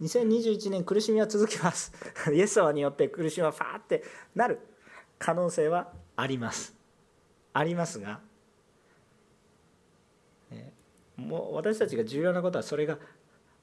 [0.00, 1.92] 2021年苦しみは続きます。
[2.32, 4.02] イエス様によって苦しみはファーって
[4.34, 4.60] なる
[5.18, 6.74] 可能性はあります。
[7.52, 8.20] ありますが、
[11.16, 12.98] もう私たちが重要なことはそれが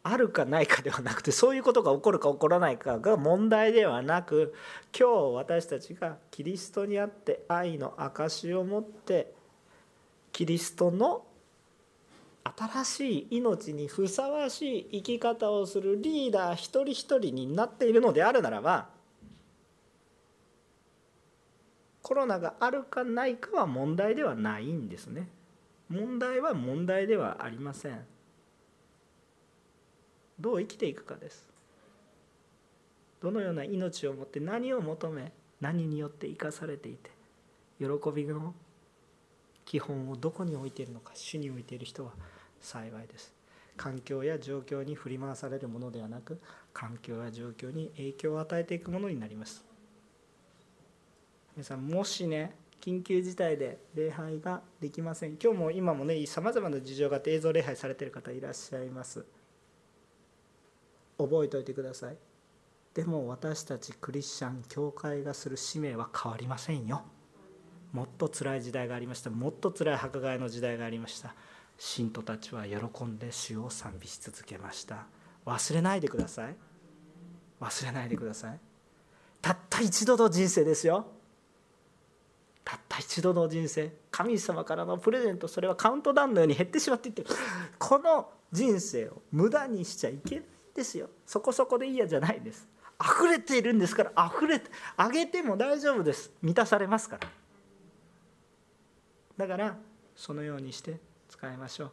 [0.01, 4.53] あるかないかではなくてそういうことが起こるか起こらないかが問題ではなく
[4.97, 9.33] 今日私たちがキリストにあって愛の証しを持って
[10.31, 11.23] キリストの
[12.43, 18.89] 新しい命にふさわしい生き方をするリーダー一人一人になっているのであるならば
[22.01, 25.27] コロナがあるかないかは問題ではないんですね。
[25.89, 28.03] 問題は問題ではありません。
[30.39, 31.47] どう生きていくかです。
[33.21, 35.31] どのような命を持って何を求め
[35.61, 37.11] 何によって生かされていて
[37.79, 38.55] 喜びの
[39.69, 42.13] 基本をどこに置いているのか主に置いている人は
[42.59, 43.31] 幸いです。
[43.77, 46.41] 環境や状況に振り回されるものではなく
[46.73, 49.63] 環境や状況に影響を与えていくものになります。
[51.55, 55.37] 皆さんもしね緊急事態で礼拝ができません。
[55.39, 59.23] 今日も今もねさまざまな事情があって映像礼拝されてる方いらっしゃいます。
[61.19, 62.17] 覚えておいてください。
[62.95, 67.03] でも私たちクリスチャン教会がする使命は変わりませんよ。
[67.91, 69.29] もっと辛い時代がありました。
[69.29, 71.33] もっと辛い迫害の時代がありました。
[71.77, 75.07] 信徒たちは喜んで主を賛美し続けました。
[75.45, 76.55] 忘れないでください。
[77.61, 78.59] 忘れないでください。
[79.41, 81.07] たった一度の人生ですよ。
[82.63, 83.91] たった一度の人生。
[84.11, 87.23] 神様からのプレゼントそれはカウントダウンのように減ってしまっていって
[87.79, 91.09] この人生を無駄にしちゃいけないんですよ。
[91.25, 92.67] そこそこでいいやじゃないです。
[93.01, 96.31] 溢れているんですから溢れてあげても大丈夫です。
[96.41, 97.38] 満たされますから。
[99.39, 99.77] だから
[100.17, 100.97] そのようにして
[101.29, 101.91] 使いましょう。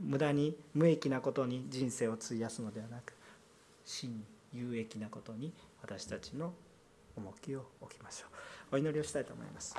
[0.00, 3.14] 無駄に無益なことに人生を費やすのではなく
[3.86, 4.22] 真
[4.52, 6.52] 有益なことに私たちの
[7.16, 8.26] 重きを置きましょ
[8.72, 8.74] う。
[8.74, 9.74] お祈りをしたいと思います。